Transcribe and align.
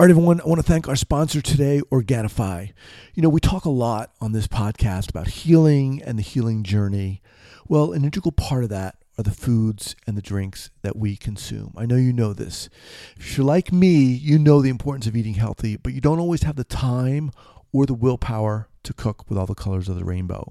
All 0.00 0.06
right, 0.06 0.10
everyone, 0.12 0.40
I 0.40 0.44
want 0.44 0.58
to 0.58 0.66
thank 0.66 0.88
our 0.88 0.96
sponsor 0.96 1.42
today, 1.42 1.82
Organifi. 1.92 2.72
You 3.12 3.22
know, 3.22 3.28
we 3.28 3.38
talk 3.38 3.66
a 3.66 3.68
lot 3.68 4.14
on 4.18 4.32
this 4.32 4.46
podcast 4.46 5.10
about 5.10 5.28
healing 5.28 6.00
and 6.02 6.18
the 6.18 6.22
healing 6.22 6.62
journey. 6.62 7.20
Well, 7.68 7.92
an 7.92 8.02
integral 8.02 8.32
part 8.32 8.64
of 8.64 8.70
that 8.70 8.96
are 9.18 9.24
the 9.24 9.30
foods 9.30 9.94
and 10.06 10.16
the 10.16 10.22
drinks 10.22 10.70
that 10.80 10.96
we 10.96 11.16
consume. 11.16 11.74
I 11.76 11.84
know 11.84 11.96
you 11.96 12.14
know 12.14 12.32
this. 12.32 12.70
If 13.18 13.36
you're 13.36 13.44
like 13.44 13.74
me, 13.74 14.00
you 14.04 14.38
know 14.38 14.62
the 14.62 14.70
importance 14.70 15.06
of 15.06 15.14
eating 15.14 15.34
healthy, 15.34 15.76
but 15.76 15.92
you 15.92 16.00
don't 16.00 16.18
always 16.18 16.44
have 16.44 16.56
the 16.56 16.64
time 16.64 17.30
or 17.70 17.84
the 17.84 17.92
willpower 17.92 18.70
to 18.84 18.94
cook 18.94 19.28
with 19.28 19.36
all 19.36 19.44
the 19.44 19.54
colors 19.54 19.90
of 19.90 19.96
the 19.96 20.04
rainbow. 20.06 20.49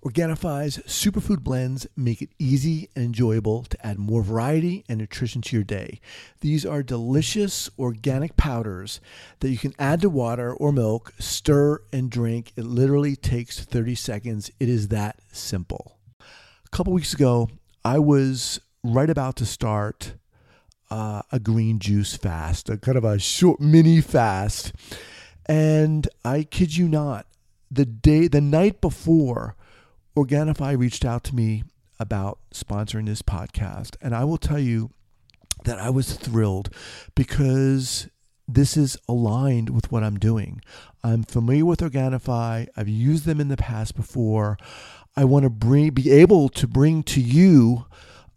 Organifi's 0.00 0.78
superfood 0.78 1.40
blends 1.40 1.86
make 1.96 2.22
it 2.22 2.30
easy 2.38 2.88
and 2.94 3.06
enjoyable 3.06 3.64
to 3.64 3.86
add 3.86 3.98
more 3.98 4.22
variety 4.22 4.84
and 4.88 4.98
nutrition 4.98 5.42
to 5.42 5.56
your 5.56 5.64
day. 5.64 6.00
These 6.40 6.64
are 6.64 6.84
delicious 6.84 7.68
organic 7.78 8.36
powders 8.36 9.00
that 9.40 9.50
you 9.50 9.58
can 9.58 9.74
add 9.76 10.00
to 10.02 10.08
water 10.08 10.52
or 10.54 10.72
milk, 10.72 11.12
stir, 11.18 11.80
and 11.92 12.10
drink. 12.10 12.52
It 12.54 12.64
literally 12.64 13.16
takes 13.16 13.64
30 13.64 13.96
seconds. 13.96 14.52
It 14.60 14.68
is 14.68 14.88
that 14.88 15.18
simple. 15.32 15.98
A 16.20 16.68
couple 16.70 16.92
weeks 16.92 17.12
ago, 17.12 17.48
I 17.84 17.98
was 17.98 18.60
right 18.84 19.10
about 19.10 19.34
to 19.36 19.46
start 19.46 20.14
uh, 20.90 21.22
a 21.32 21.40
green 21.40 21.80
juice 21.80 22.16
fast, 22.16 22.70
a 22.70 22.76
kind 22.76 22.96
of 22.96 23.04
a 23.04 23.18
short 23.18 23.60
mini 23.60 24.00
fast. 24.00 24.72
And 25.46 26.08
I 26.24 26.44
kid 26.44 26.76
you 26.76 26.88
not, 26.88 27.26
the 27.68 27.84
day, 27.84 28.28
the 28.28 28.40
night 28.40 28.80
before, 28.80 29.56
Organifi 30.18 30.76
reached 30.76 31.04
out 31.04 31.22
to 31.24 31.34
me 31.34 31.62
about 32.00 32.40
sponsoring 32.52 33.06
this 33.06 33.22
podcast. 33.22 33.96
And 34.02 34.14
I 34.14 34.24
will 34.24 34.36
tell 34.36 34.58
you 34.58 34.90
that 35.64 35.78
I 35.78 35.90
was 35.90 36.14
thrilled 36.14 36.74
because 37.14 38.08
this 38.48 38.76
is 38.76 38.96
aligned 39.08 39.70
with 39.70 39.92
what 39.92 40.02
I'm 40.02 40.18
doing. 40.18 40.60
I'm 41.04 41.22
familiar 41.22 41.64
with 41.64 41.80
Organifi. 41.80 42.66
I've 42.76 42.88
used 42.88 43.26
them 43.26 43.40
in 43.40 43.48
the 43.48 43.56
past 43.56 43.94
before. 43.94 44.58
I 45.16 45.24
want 45.24 45.44
to 45.44 45.50
bring, 45.50 45.90
be 45.90 46.10
able 46.10 46.48
to 46.48 46.66
bring 46.66 47.04
to 47.04 47.20
you 47.20 47.86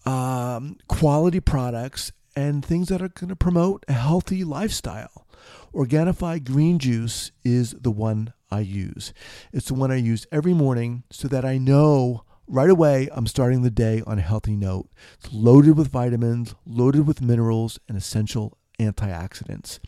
um, 0.05 0.77
quality 0.87 1.39
products 1.39 2.11
and 2.35 2.63
things 2.63 2.89
that 2.89 3.01
are 3.01 3.09
going 3.09 3.29
to 3.29 3.35
promote 3.35 3.85
a 3.87 3.93
healthy 3.93 4.43
lifestyle. 4.43 5.25
Organifi 5.73 6.43
green 6.43 6.77
juice 6.77 7.31
is 7.43 7.71
the 7.71 7.91
one 7.91 8.33
I 8.51 8.59
use. 8.61 9.13
It's 9.53 9.67
the 9.67 9.73
one 9.73 9.91
I 9.91 9.95
use 9.95 10.27
every 10.31 10.53
morning 10.53 11.03
so 11.09 11.27
that 11.29 11.45
I 11.45 11.57
know 11.57 12.23
right 12.47 12.69
away 12.69 13.09
I'm 13.13 13.27
starting 13.27 13.61
the 13.61 13.71
day 13.71 14.03
on 14.05 14.19
a 14.19 14.21
healthy 14.21 14.55
note. 14.55 14.89
It's 15.19 15.33
loaded 15.33 15.77
with 15.77 15.87
vitamins, 15.87 16.53
loaded 16.65 17.07
with 17.07 17.21
minerals, 17.21 17.79
and 17.87 17.97
essential 17.97 18.57
antioxidants. 18.79 19.79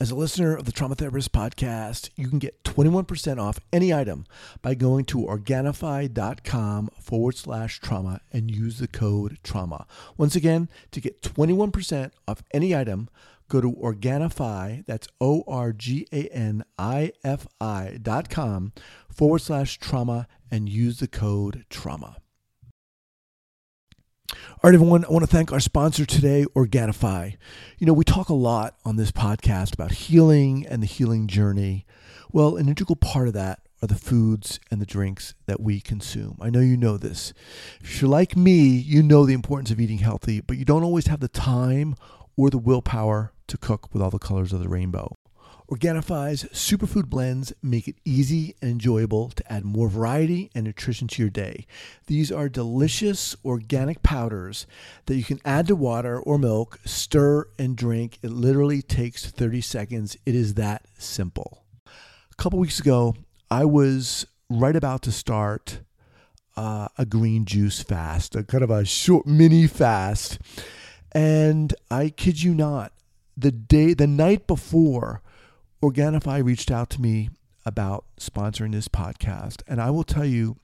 As 0.00 0.10
a 0.10 0.16
listener 0.16 0.56
of 0.56 0.64
the 0.64 0.72
Trauma 0.72 0.96
Therapist 0.96 1.30
podcast, 1.32 2.10
you 2.16 2.28
can 2.28 2.40
get 2.40 2.64
21% 2.64 3.40
off 3.40 3.60
any 3.72 3.94
item 3.94 4.26
by 4.60 4.74
going 4.74 5.04
to 5.04 5.18
Organifi.com 5.18 6.90
forward 6.98 7.36
slash 7.36 7.78
trauma 7.78 8.20
and 8.32 8.50
use 8.50 8.78
the 8.78 8.88
code 8.88 9.38
trauma. 9.44 9.86
Once 10.16 10.34
again, 10.34 10.68
to 10.90 11.00
get 11.00 11.22
21% 11.22 12.10
off 12.26 12.42
any 12.52 12.74
item, 12.74 13.08
go 13.52 13.60
to 13.60 13.70
Organifi, 13.70 14.84
that's 14.86 15.06
O 15.20 15.44
R 15.46 15.74
G 15.74 16.06
A 16.10 16.26
N 16.28 16.64
I 16.78 17.12
F 17.22 17.46
I 17.60 17.98
dot 18.00 18.30
com 18.30 18.72
forward 19.10 19.40
slash 19.40 19.78
trauma 19.78 20.26
and 20.50 20.70
use 20.70 21.00
the 21.00 21.06
code 21.06 21.66
trauma. 21.68 22.16
All 24.32 24.38
right, 24.64 24.74
everyone, 24.74 25.04
I 25.04 25.10
want 25.10 25.22
to 25.22 25.30
thank 25.30 25.52
our 25.52 25.60
sponsor 25.60 26.06
today, 26.06 26.46
Organifi. 26.56 27.36
You 27.78 27.86
know, 27.86 27.92
we 27.92 28.04
talk 28.04 28.30
a 28.30 28.34
lot 28.34 28.76
on 28.86 28.96
this 28.96 29.12
podcast 29.12 29.74
about 29.74 29.92
healing 29.92 30.66
and 30.66 30.82
the 30.82 30.86
healing 30.86 31.26
journey. 31.26 31.84
Well, 32.32 32.56
an 32.56 32.68
integral 32.68 32.96
part 32.96 33.28
of 33.28 33.34
that 33.34 33.60
are 33.82 33.88
the 33.88 33.94
foods 33.94 34.60
and 34.70 34.80
the 34.80 34.86
drinks 34.86 35.34
that 35.44 35.60
we 35.60 35.82
consume. 35.82 36.38
I 36.40 36.48
know 36.48 36.60
you 36.60 36.78
know 36.78 36.96
this. 36.96 37.34
If 37.82 38.00
you're 38.00 38.08
like 38.08 38.34
me, 38.34 38.62
you 38.68 39.02
know 39.02 39.26
the 39.26 39.34
importance 39.34 39.70
of 39.70 39.78
eating 39.78 39.98
healthy, 39.98 40.40
but 40.40 40.56
you 40.56 40.64
don't 40.64 40.84
always 40.84 41.08
have 41.08 41.20
the 41.20 41.28
time 41.28 41.94
or 42.34 42.48
the 42.48 42.58
willpower 42.58 43.31
to 43.46 43.56
cook 43.56 43.92
with 43.92 44.02
all 44.02 44.10
the 44.10 44.18
colors 44.18 44.52
of 44.52 44.60
the 44.60 44.68
rainbow. 44.68 45.14
Organifi's 45.72 46.44
superfood 46.52 47.06
blends 47.06 47.52
make 47.62 47.88
it 47.88 47.96
easy 48.04 48.54
and 48.60 48.72
enjoyable 48.72 49.30
to 49.30 49.52
add 49.52 49.64
more 49.64 49.88
variety 49.88 50.50
and 50.54 50.64
nutrition 50.64 51.08
to 51.08 51.22
your 51.22 51.30
day. 51.30 51.66
These 52.08 52.30
are 52.30 52.50
delicious 52.50 53.34
organic 53.42 54.02
powders 54.02 54.66
that 55.06 55.16
you 55.16 55.24
can 55.24 55.40
add 55.46 55.66
to 55.68 55.76
water 55.76 56.20
or 56.20 56.36
milk, 56.36 56.78
stir, 56.84 57.46
and 57.58 57.74
drink. 57.74 58.18
It 58.22 58.32
literally 58.32 58.82
takes 58.82 59.30
30 59.30 59.62
seconds. 59.62 60.16
It 60.26 60.34
is 60.34 60.54
that 60.54 60.84
simple. 60.98 61.64
A 61.86 62.34
couple 62.36 62.58
weeks 62.58 62.78
ago, 62.78 63.14
I 63.50 63.64
was 63.64 64.26
right 64.50 64.76
about 64.76 65.00
to 65.02 65.12
start 65.12 65.80
uh, 66.54 66.88
a 66.98 67.06
green 67.06 67.44
juice 67.44 67.82
fast, 67.82 68.36
a 68.36 68.42
kind 68.42 68.62
of 68.64 68.70
a 68.70 68.84
short 68.84 69.26
mini 69.26 69.66
fast. 69.66 70.38
And 71.12 71.74
I 71.90 72.10
kid 72.10 72.42
you 72.42 72.54
not, 72.54 72.92
the 73.36 73.52
day, 73.52 73.94
the 73.94 74.06
night 74.06 74.46
before, 74.46 75.22
Organifi 75.82 76.44
reached 76.44 76.70
out 76.70 76.90
to 76.90 77.00
me 77.00 77.30
about 77.64 78.04
sponsoring 78.18 78.72
this 78.72 78.88
podcast. 78.88 79.62
And 79.66 79.80
I 79.80 79.90
will 79.90 80.04
tell 80.04 80.24
you 80.24 80.56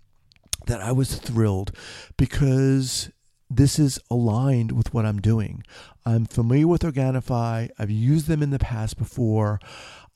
that 0.67 0.81
I 0.81 0.93
was 0.93 1.17
thrilled 1.17 1.73
because 2.17 3.11
this 3.51 3.79
is 3.79 3.99
aligned 4.11 4.73
with 4.73 4.93
what 4.93 5.06
I'm 5.06 5.21
doing. 5.21 5.65
I'm 6.05 6.27
familiar 6.27 6.69
with 6.69 6.83
Organifi. 6.83 7.71
I've 7.79 7.91
used 7.91 8.27
them 8.27 8.43
in 8.43 8.51
the 8.51 8.59
past 8.59 8.99
before. 8.99 9.59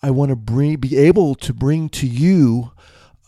I 0.02 0.10
want 0.10 0.30
to 0.30 0.36
bring, 0.36 0.76
be 0.76 0.96
able 0.96 1.34
to 1.36 1.54
bring 1.54 1.88
to 1.90 2.06
you 2.06 2.72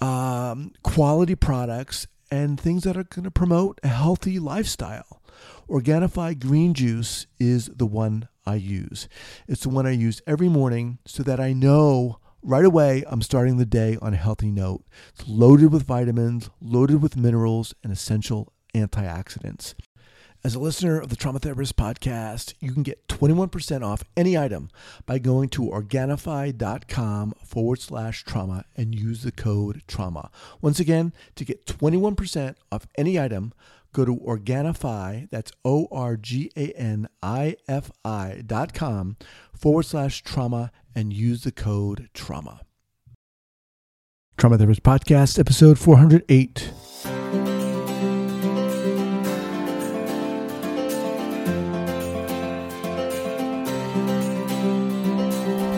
um, 0.01 0.73
quality 0.83 1.35
products 1.35 2.07
and 2.31 2.61
things 2.61 2.83
that 2.85 2.97
are 2.97 3.05
going 3.05 3.25
to 3.25 3.31
promote 3.31 3.81
a 3.83 3.89
healthy 3.89 4.39
lifestyle. 4.39 5.23
Organifi 5.69 6.39
green 6.39 6.75
juice 6.75 7.27
is 7.39 7.67
the 7.67 7.87
one 7.87 8.29
I 8.47 8.57
use. 8.57 9.09
It's 9.49 9.63
the 9.63 9.69
one 9.69 9.87
I 9.87 9.93
use 9.93 10.23
every 10.27 10.49
morning 10.49 10.99
so 11.07 11.23
that 11.23 11.41
I 11.41 11.53
know 11.53 12.19
right 12.43 12.65
away 12.65 13.05
I'm 13.07 13.23
starting 13.23 13.57
the 13.57 13.65
day 13.65 13.97
on 14.03 14.15
a 14.15 14.19
healthy 14.19 14.51
note. 14.51 14.85
It's 15.15 15.27
loaded 15.27 15.73
with 15.73 15.87
vitamins, 15.87 16.51
loaded 16.61 17.03
with 17.03 17.17
minerals, 17.17 17.75
and 17.83 17.93
essential 17.93 18.53
antioxidants. 18.75 19.75
As 20.47 20.55
a 20.55 20.59
listener 20.59 21.01
of 21.01 21.09
the 21.09 21.17
Trauma 21.17 21.39
Therapist 21.39 21.75
podcast, 21.75 22.53
you 22.61 22.73
can 22.73 22.83
get 22.83 23.09
21% 23.09 23.83
off 23.83 24.05
any 24.15 24.37
item 24.37 24.69
by 25.07 25.19
going 25.19 25.49
to 25.49 25.63
Organifi.com 25.63 27.33
forward 27.43 27.81
slash 27.81 28.25
trauma 28.25 28.67
and 28.77 28.95
use 28.95 29.23
the 29.23 29.33
code 29.33 29.81
trauma. 29.89 30.31
Once 30.61 30.79
again, 30.79 31.15
to 31.37 31.47
get 31.47 31.65
21% 31.65 32.57
off 32.71 32.87
any 32.99 33.19
item, 33.19 33.55
go 33.95 34.05
to 34.05 34.15
Organifi, 34.15 35.31
that's 35.31 35.51
O 35.65 35.89
R 35.91 36.19
G 36.19 36.51
A 36.57 36.73
N 36.73 37.09
I 37.23 37.57
F 37.67 37.91
I 38.05 38.43
dot 38.45 38.75
com 38.75 39.17
forward 39.55 39.85
slash 39.85 40.23
trauma 40.23 40.71
and 40.95 41.13
use 41.15 41.45
the 41.45 41.53
code 41.53 42.11
trauma. 42.13 42.61
Trauma 44.37 44.59
Therapist 44.59 44.83
Podcast, 44.83 45.39
episode 45.39 45.79
408. 45.79 47.44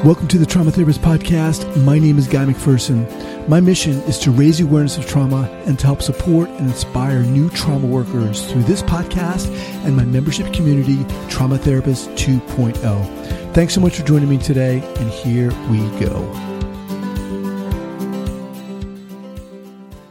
Welcome 0.05 0.29
to 0.29 0.39
the 0.39 0.47
Trauma 0.47 0.71
Therapist 0.71 1.01
Podcast. 1.01 1.83
My 1.84 1.99
name 1.99 2.19
is 2.19 2.29
Guy 2.29 2.45
McPherson. 2.45 3.49
My 3.49 3.61
mission 3.61 3.95
is 4.03 4.19
to 4.21 4.31
raise 4.31 4.61
awareness 4.61 4.97
of 4.99 5.07
trauma 5.07 5.49
and 5.67 5.79
to 5.79 5.87
help 5.87 6.03
support 6.03 6.49
and 6.51 6.69
inspire 6.69 7.23
new 7.23 7.49
trauma 7.51 7.87
workers 7.87 8.47
through 8.51 8.62
this 8.65 8.83
podcast 8.83 9.49
and 9.84 9.97
my 9.97 10.05
membership 10.05 10.53
community, 10.53 11.05
Trauma 11.29 11.59
Therapist 11.59 12.11
2.0. 12.11 13.55
Thanks 13.55 13.75
so 13.75 13.81
much 13.81 13.97
for 13.97 14.05
joining 14.05 14.29
me 14.29 14.39
today, 14.39 14.81
and 14.99 15.11
here 15.11 15.51
we 15.71 15.78
go. 15.98 16.31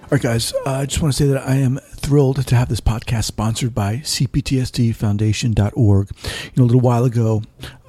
All 0.04 0.10
right, 0.12 0.22
guys, 0.22 0.54
uh, 0.66 0.72
I 0.72 0.86
just 0.86 1.02
want 1.02 1.14
to 1.16 1.24
say 1.24 1.28
that 1.30 1.48
I 1.48 1.56
am 1.56 1.80
thrilled 1.96 2.46
to 2.46 2.56
have 2.56 2.70
this 2.70 2.80
podcast 2.80 3.24
sponsored 3.26 3.74
by 3.74 3.98
CPTSDFoundation.org. 3.98 6.10
You 6.14 6.52
know, 6.56 6.64
a 6.64 6.68
little 6.68 6.82
while 6.82 7.06
ago, 7.06 7.42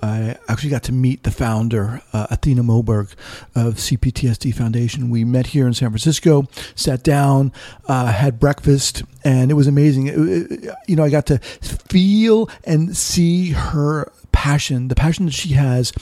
I 0.03 0.37
actually 0.49 0.71
got 0.71 0.83
to 0.85 0.93
meet 0.93 1.23
the 1.23 1.31
founder, 1.31 2.03
uh, 2.13 2.27
Athena 2.31 2.63
Moberg 2.63 3.15
of 3.55 3.75
CPTSD 3.75 4.55
Foundation. 4.55 5.11
We 5.11 5.25
met 5.25 5.49
here 5.49 5.67
in 5.67 5.75
San 5.75 5.91
Francisco, 5.91 6.47
sat 6.75 7.03
down, 7.03 7.53
uh, 7.87 8.07
had 8.07 8.39
breakfast, 8.39 9.03
and 9.25 9.51
it 9.51 9.55
was 9.55 9.67
amazing. 9.67 10.07
It, 10.09 10.15
it, 10.17 10.75
you 10.87 10.97
know, 10.97 11.05
I 11.05 11.11
got 11.11 11.27
to 11.27 11.39
feel 11.39 12.49
and 12.65 12.97
see 12.97 13.51
her 13.51 14.13
passion, 14.37 14.89
the 14.89 14.95
passion 14.95 15.25
that 15.25 15.35
she 15.35 15.55
has 15.55 15.93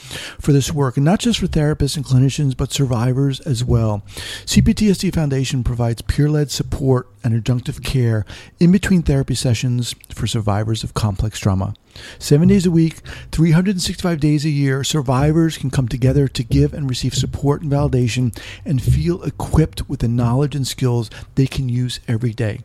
for 0.40 0.52
this 0.52 0.72
work, 0.72 0.96
and 0.96 1.04
not 1.04 1.20
just 1.20 1.38
for 1.38 1.46
therapists 1.46 1.96
and 1.96 2.04
clinicians, 2.04 2.56
but 2.56 2.72
survivors 2.72 3.38
as 3.40 3.64
well. 3.64 4.02
CPTSD 4.44 5.14
Foundation 5.14 5.62
provides 5.62 6.02
peer 6.02 6.28
led 6.28 6.50
support 6.50 7.08
and 7.22 7.32
adjunctive 7.32 7.84
care 7.84 8.26
in 8.58 8.72
between 8.72 9.02
therapy 9.02 9.36
sessions 9.36 9.94
for 10.12 10.26
survivors 10.26 10.82
of 10.82 10.94
complex 10.94 11.38
trauma. 11.38 11.74
Seven 12.18 12.48
days 12.48 12.66
a 12.66 12.70
week, 12.70 13.00
365 13.32 14.20
days 14.20 14.44
a 14.44 14.50
year, 14.50 14.84
survivors 14.84 15.58
can 15.58 15.70
come 15.70 15.88
together 15.88 16.28
to 16.28 16.42
give 16.42 16.72
and 16.72 16.88
receive 16.88 17.14
support 17.14 17.62
and 17.62 17.70
validation 17.70 18.36
and 18.64 18.82
feel 18.82 19.22
equipped 19.22 19.88
with 19.88 20.00
the 20.00 20.08
knowledge 20.08 20.54
and 20.54 20.66
skills 20.66 21.10
they 21.34 21.46
can 21.46 21.68
use 21.68 22.00
every 22.08 22.32
day. 22.32 22.60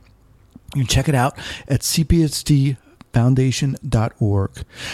You 0.76 0.82
can 0.82 0.88
check 0.88 1.10
it 1.10 1.16
out 1.16 1.38
at 1.68 1.82
CPTSD 1.82 2.78
foundation.org. 3.14 4.52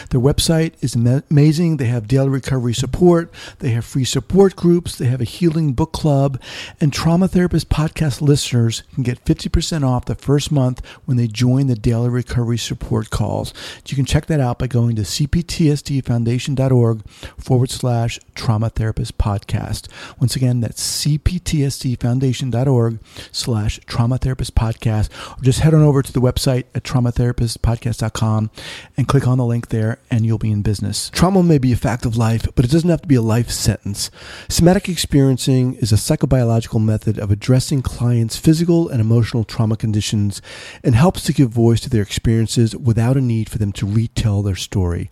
Their 0.09 0.21
website 0.21 0.73
is 0.81 0.95
amazing. 0.95 1.77
They 1.77 1.85
have 1.85 2.07
daily 2.07 2.29
recovery 2.29 2.73
support, 2.73 3.31
they 3.59 3.69
have 3.71 3.85
free 3.85 4.05
support 4.05 4.55
groups, 4.55 4.97
they 4.97 5.05
have 5.05 5.21
a 5.21 5.25
healing 5.25 5.73
book 5.73 5.91
club, 5.91 6.41
and 6.79 6.93
Trauma 6.93 7.27
Therapist 7.27 7.69
podcast 7.69 8.21
listeners 8.21 8.83
can 8.93 9.03
get 9.03 9.23
50% 9.25 9.83
off 9.83 10.05
the 10.05 10.15
first 10.15 10.51
month 10.51 10.85
when 11.05 11.17
they 11.17 11.27
join 11.27 11.67
the 11.67 11.75
daily 11.75 12.09
recovery 12.09 12.57
support 12.57 13.09
calls. 13.09 13.53
You 13.87 13.95
can 13.95 14.05
check 14.05 14.25
that 14.27 14.39
out 14.39 14.59
by 14.59 14.67
going 14.67 14.95
to 14.95 15.01
cptsdfoundation.org 15.03 17.07
forward 17.37 17.69
slash 17.69 18.19
trauma 18.33 18.69
therapist 18.69 19.17
podcast. 19.17 19.87
Once 20.19 20.35
again, 20.35 20.61
that's 20.61 21.05
cptsdfoundation.org 21.05 22.99
slash 23.31 23.79
trauma 23.85 24.17
therapist 24.17 24.55
podcast, 24.55 25.09
or 25.37 25.43
just 25.43 25.59
head 25.59 25.73
on 25.73 25.81
over 25.81 26.01
to 26.01 26.13
the 26.13 26.21
website 26.21 26.63
at 26.73 26.83
traumatherapistpodcast.com 26.83 28.04
and 28.13 29.07
click 29.07 29.27
on 29.27 29.37
the 29.37 29.45
link 29.45 29.69
there 29.69 29.99
and 30.11 30.25
you'll 30.25 30.37
be 30.37 30.51
in 30.51 30.61
business. 30.61 31.09
Trauma 31.09 31.43
may 31.43 31.57
be 31.57 31.71
a 31.71 31.77
fact 31.77 32.05
of 32.05 32.17
life, 32.17 32.47
but 32.55 32.65
it 32.65 32.71
doesn't 32.71 32.89
have 32.89 33.01
to 33.01 33.07
be 33.07 33.15
a 33.15 33.21
life 33.21 33.49
sentence. 33.49 34.11
Somatic 34.49 34.89
experiencing 34.89 35.75
is 35.75 35.91
a 35.91 35.95
psychobiological 35.95 36.83
method 36.83 37.19
of 37.19 37.31
addressing 37.31 37.81
clients' 37.81 38.37
physical 38.37 38.89
and 38.89 39.01
emotional 39.01 39.43
trauma 39.43 39.77
conditions 39.77 40.41
and 40.83 40.95
helps 40.95 41.23
to 41.23 41.33
give 41.33 41.49
voice 41.49 41.79
to 41.81 41.89
their 41.89 42.01
experiences 42.01 42.75
without 42.75 43.17
a 43.17 43.21
need 43.21 43.49
for 43.49 43.57
them 43.57 43.71
to 43.73 43.85
retell 43.85 44.41
their 44.41 44.55
story. 44.55 45.09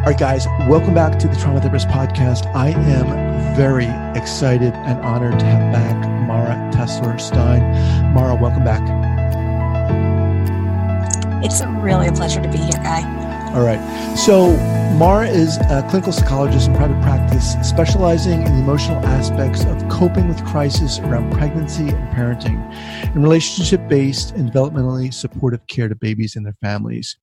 All 0.00 0.06
right, 0.06 0.18
guys, 0.18 0.46
welcome 0.66 0.94
back 0.94 1.18
to 1.18 1.28
the 1.28 1.36
Trauma 1.36 1.60
Therapist 1.60 1.86
Podcast. 1.88 2.46
I 2.54 2.70
am 2.70 3.54
very 3.54 3.84
excited 4.18 4.72
and 4.72 4.98
honored 5.00 5.38
to 5.38 5.44
have 5.44 5.70
back 5.74 6.26
Mara 6.26 6.54
Tesler 6.72 7.20
Stein. 7.20 7.60
Mara, 8.14 8.34
welcome 8.34 8.64
back. 8.64 8.80
It's 11.44 11.60
really 11.82 12.08
a 12.08 12.12
pleasure 12.12 12.40
to 12.40 12.48
be 12.48 12.56
here, 12.56 12.70
Guy. 12.82 13.19
All 13.54 13.62
right. 13.62 13.80
So, 14.16 14.56
Mara 14.96 15.26
is 15.26 15.56
a 15.56 15.84
clinical 15.90 16.12
psychologist 16.12 16.68
in 16.68 16.76
private 16.76 17.02
practice, 17.02 17.56
specializing 17.68 18.42
in 18.42 18.52
the 18.52 18.60
emotional 18.60 19.04
aspects 19.04 19.64
of 19.64 19.88
coping 19.88 20.28
with 20.28 20.44
crisis 20.44 21.00
around 21.00 21.32
pregnancy 21.32 21.88
and 21.88 22.08
parenting, 22.14 22.60
and 23.06 23.20
relationship 23.20 23.80
based 23.88 24.30
and 24.36 24.52
developmentally 24.52 25.12
supportive 25.12 25.66
care 25.66 25.88
to 25.88 25.96
babies 25.96 26.36
and 26.36 26.46
their 26.46 26.56
families. 26.62 27.16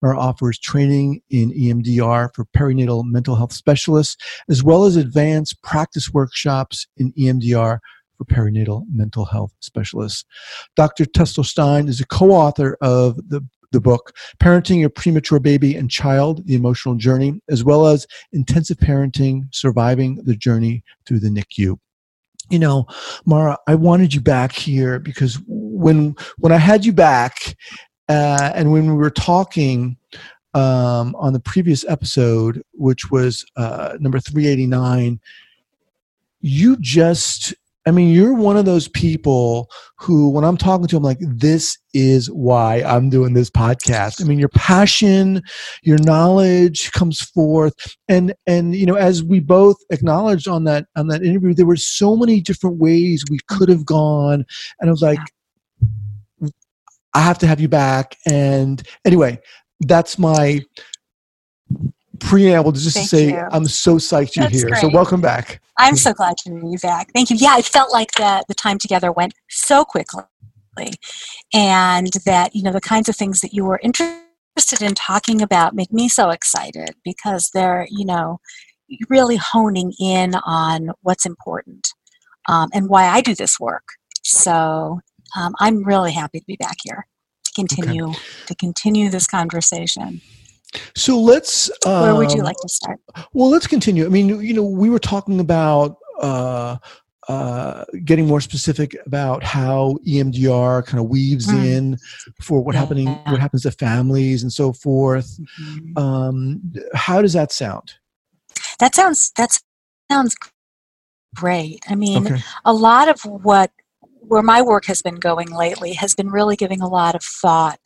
Mara 0.00 0.18
offers 0.18 0.58
training 0.58 1.20
in 1.28 1.52
EMDR 1.52 2.34
for 2.34 2.46
perinatal 2.46 3.04
mental 3.04 3.36
health 3.36 3.52
specialists, 3.52 4.16
as 4.48 4.62
well 4.62 4.84
as 4.84 4.96
advanced 4.96 5.60
practice 5.60 6.14
workshops 6.14 6.86
in 6.96 7.12
EMDR 7.12 7.78
for 8.16 8.24
perinatal 8.24 8.84
mental 8.92 9.24
health 9.24 9.52
specialists. 9.60 10.24
Dr. 10.76 11.04
Tesler 11.04 11.44
Stein 11.44 11.88
is 11.88 12.00
a 12.00 12.06
co 12.06 12.30
author 12.30 12.76
of 12.80 13.16
the 13.28 13.46
the 13.74 13.80
book, 13.80 14.16
Parenting 14.38 14.80
Your 14.80 14.88
Premature 14.88 15.40
Baby 15.40 15.76
and 15.76 15.90
Child, 15.90 16.46
The 16.46 16.54
Emotional 16.54 16.94
Journey, 16.94 17.40
as 17.50 17.62
well 17.62 17.86
as 17.86 18.06
Intensive 18.32 18.78
Parenting, 18.78 19.54
Surviving 19.54 20.16
the 20.24 20.34
Journey 20.34 20.82
Through 21.04 21.20
the 21.20 21.28
NICU. 21.28 21.78
You 22.50 22.58
know, 22.58 22.86
Mara, 23.24 23.58
I 23.66 23.74
wanted 23.74 24.14
you 24.14 24.20
back 24.20 24.52
here 24.52 24.98
because 24.98 25.38
when 25.46 26.14
when 26.38 26.52
I 26.52 26.58
had 26.58 26.84
you 26.84 26.92
back, 26.92 27.56
uh, 28.08 28.52
and 28.54 28.70
when 28.70 28.86
we 28.86 28.94
were 28.94 29.10
talking 29.10 29.96
um, 30.52 31.14
on 31.16 31.32
the 31.32 31.40
previous 31.40 31.84
episode, 31.88 32.62
which 32.72 33.10
was 33.10 33.44
uh, 33.56 33.96
number 33.98 34.20
three 34.20 34.46
eighty 34.46 34.66
nine, 34.66 35.20
you 36.40 36.76
just 36.80 37.54
I 37.86 37.90
mean, 37.90 38.14
you're 38.14 38.34
one 38.34 38.56
of 38.56 38.64
those 38.64 38.88
people 38.88 39.70
who, 39.98 40.30
when 40.30 40.44
I'm 40.44 40.56
talking 40.56 40.86
to 40.86 40.96
them, 40.96 41.02
like, 41.02 41.18
this 41.20 41.76
is 41.92 42.30
why 42.30 42.82
I'm 42.82 43.10
doing 43.10 43.34
this 43.34 43.50
podcast. 43.50 44.22
I 44.22 44.24
mean, 44.24 44.38
your 44.38 44.48
passion, 44.48 45.42
your 45.82 45.98
knowledge 45.98 46.92
comes 46.92 47.20
forth, 47.20 47.74
and 48.08 48.34
and 48.46 48.74
you 48.74 48.86
know, 48.86 48.94
as 48.94 49.22
we 49.22 49.40
both 49.40 49.76
acknowledged 49.90 50.48
on 50.48 50.64
that 50.64 50.86
on 50.96 51.08
that 51.08 51.22
interview, 51.22 51.52
there 51.52 51.66
were 51.66 51.76
so 51.76 52.16
many 52.16 52.40
different 52.40 52.78
ways 52.78 53.24
we 53.28 53.36
mm-hmm. 53.38 53.58
could 53.58 53.68
have 53.68 53.84
gone, 53.84 54.44
and 54.80 54.88
I 54.88 54.90
was 54.90 55.02
like, 55.02 55.20
I 57.14 57.20
have 57.20 57.38
to 57.38 57.46
have 57.46 57.60
you 57.60 57.68
back. 57.68 58.16
And 58.26 58.82
anyway, 59.04 59.38
that's 59.80 60.18
my 60.18 60.62
preamble 62.24 62.72
just 62.72 62.94
Thank 62.94 63.10
to 63.10 63.16
say 63.16 63.28
you. 63.28 63.48
I'm 63.52 63.66
so 63.66 63.96
psyched 63.96 64.36
you're 64.36 64.46
That's 64.46 64.62
here. 64.62 64.74
So 64.76 64.88
welcome 64.88 65.20
back. 65.20 65.60
I'm 65.78 65.96
so 65.96 66.12
glad 66.12 66.36
to 66.38 66.50
be 66.50 66.76
back. 66.82 67.10
Thank 67.12 67.30
you. 67.30 67.36
Yeah, 67.36 67.58
it 67.58 67.64
felt 67.64 67.92
like 67.92 68.12
the, 68.12 68.44
the 68.48 68.54
time 68.54 68.78
together 68.78 69.12
went 69.12 69.34
so 69.50 69.84
quickly. 69.84 70.24
And 71.52 72.10
that, 72.24 72.54
you 72.54 72.62
know, 72.62 72.72
the 72.72 72.80
kinds 72.80 73.08
of 73.08 73.16
things 73.16 73.40
that 73.40 73.52
you 73.52 73.64
were 73.64 73.80
interested 73.82 74.82
in 74.82 74.94
talking 74.94 75.42
about 75.42 75.74
make 75.74 75.92
me 75.92 76.08
so 76.08 76.30
excited 76.30 76.90
because 77.04 77.50
they're, 77.52 77.86
you 77.90 78.04
know, 78.04 78.40
really 79.08 79.36
honing 79.36 79.92
in 80.00 80.34
on 80.46 80.90
what's 81.02 81.26
important 81.26 81.88
um, 82.48 82.68
and 82.72 82.88
why 82.88 83.06
I 83.06 83.20
do 83.20 83.34
this 83.34 83.60
work. 83.60 83.84
So 84.22 85.00
um, 85.36 85.54
I'm 85.60 85.84
really 85.84 86.12
happy 86.12 86.40
to 86.40 86.46
be 86.46 86.56
back 86.56 86.76
here 86.82 87.06
to 87.44 87.52
continue 87.52 88.12
to 88.46 88.54
continue 88.54 89.10
this 89.10 89.26
conversation. 89.26 90.20
So 90.96 91.18
let's. 91.20 91.70
Um, 91.86 92.02
Where 92.02 92.14
would 92.16 92.32
you 92.32 92.42
like 92.42 92.56
to 92.62 92.68
start? 92.68 93.00
Well, 93.32 93.50
let's 93.50 93.66
continue. 93.66 94.04
I 94.06 94.08
mean, 94.08 94.40
you 94.40 94.52
know, 94.54 94.64
we 94.64 94.90
were 94.90 94.98
talking 94.98 95.40
about 95.40 95.96
uh, 96.20 96.76
uh, 97.28 97.84
getting 98.04 98.26
more 98.26 98.40
specific 98.40 98.96
about 99.06 99.42
how 99.42 99.96
EMDR 100.06 100.84
kind 100.86 100.98
of 101.00 101.08
weaves 101.08 101.46
Mm. 101.46 101.64
in 101.64 101.98
for 102.42 102.60
what 102.62 102.74
happening, 102.74 103.06
what 103.06 103.40
happens 103.40 103.62
to 103.62 103.70
families 103.70 104.42
and 104.42 104.52
so 104.52 104.72
forth. 104.72 105.38
Mhm. 105.60 105.98
Um, 105.98 106.72
how 106.94 107.22
does 107.22 107.32
that 107.32 107.50
sound? 107.52 107.94
That 108.78 108.94
sounds 108.94 109.32
that 109.36 109.58
sounds 110.10 110.34
great. 111.34 111.82
I 111.88 111.94
mean, 111.94 112.26
Okay. 112.26 112.42
a 112.64 112.72
lot 112.72 113.08
of 113.08 113.20
what 113.24 113.70
where 114.26 114.42
my 114.42 114.62
work 114.62 114.86
has 114.86 115.02
been 115.02 115.16
going 115.16 115.50
lately 115.50 115.92
has 115.92 116.14
been 116.14 116.30
really 116.30 116.56
giving 116.56 116.80
a 116.80 116.88
lot 116.88 117.14
of 117.14 117.22
thought 117.22 117.80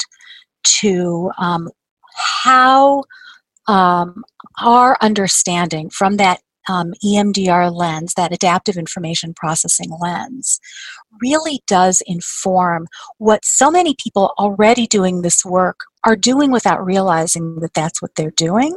to 0.64 1.30
um, 1.38 1.68
how 2.18 3.04
um, 3.66 4.24
our 4.60 4.96
understanding 5.00 5.90
from 5.90 6.16
that 6.16 6.40
um, 6.68 6.92
EMDR 7.04 7.74
lens, 7.74 8.12
that 8.16 8.32
adaptive 8.32 8.76
information 8.76 9.32
processing 9.34 9.90
lens, 10.00 10.60
really 11.22 11.60
does 11.66 12.02
inform 12.06 12.86
what 13.18 13.44
so 13.44 13.70
many 13.70 13.94
people 14.02 14.34
already 14.38 14.86
doing 14.86 15.22
this 15.22 15.44
work 15.44 15.80
are 16.04 16.16
doing 16.16 16.50
without 16.50 16.84
realizing 16.84 17.56
that 17.60 17.74
that's 17.74 18.02
what 18.02 18.14
they're 18.16 18.30
doing 18.32 18.76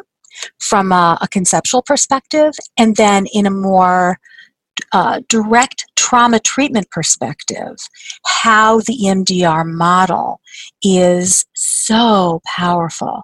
from 0.60 0.91
a, 0.91 1.17
a 1.21 1.27
conceptual 1.27 1.81
perspective, 1.81 2.53
and 2.77 2.95
then 2.95 3.25
in 3.33 3.45
a 3.45 3.51
more 3.51 4.17
uh, 4.93 5.21
direct 5.27 5.86
trauma 5.98 6.39
treatment 6.39 6.89
perspective, 6.91 7.75
how 8.25 8.79
the 8.79 8.98
EMDR 9.03 9.65
model 9.65 10.39
is 10.81 11.45
so 11.53 12.41
powerful 12.45 13.24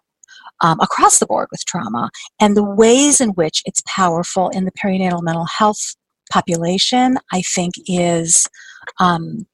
um, 0.61 0.79
across 0.79 1.19
the 1.19 1.25
board 1.25 1.47
with 1.51 1.65
trauma, 1.65 2.09
and 2.39 2.55
the 2.55 2.63
ways 2.63 3.21
in 3.21 3.29
which 3.29 3.61
it's 3.65 3.81
powerful 3.87 4.49
in 4.49 4.65
the 4.65 4.71
perinatal 4.71 5.21
mental 5.21 5.45
health 5.45 5.95
population, 6.31 7.17
I 7.31 7.41
think 7.41 7.75
is, 7.87 8.47
um, 8.99 9.47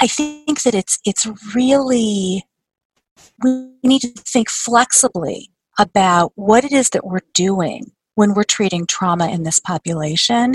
I 0.00 0.06
think 0.06 0.62
that 0.62 0.74
it's 0.74 0.98
it's 1.04 1.28
really 1.54 2.44
we 3.42 3.72
need 3.82 4.00
to 4.02 4.08
think 4.08 4.50
flexibly 4.50 5.50
about 5.78 6.32
what 6.34 6.64
it 6.64 6.72
is 6.72 6.90
that 6.90 7.06
we're 7.06 7.20
doing 7.34 7.90
when 8.14 8.34
we're 8.34 8.44
treating 8.44 8.86
trauma 8.86 9.28
in 9.28 9.42
this 9.42 9.58
population. 9.58 10.54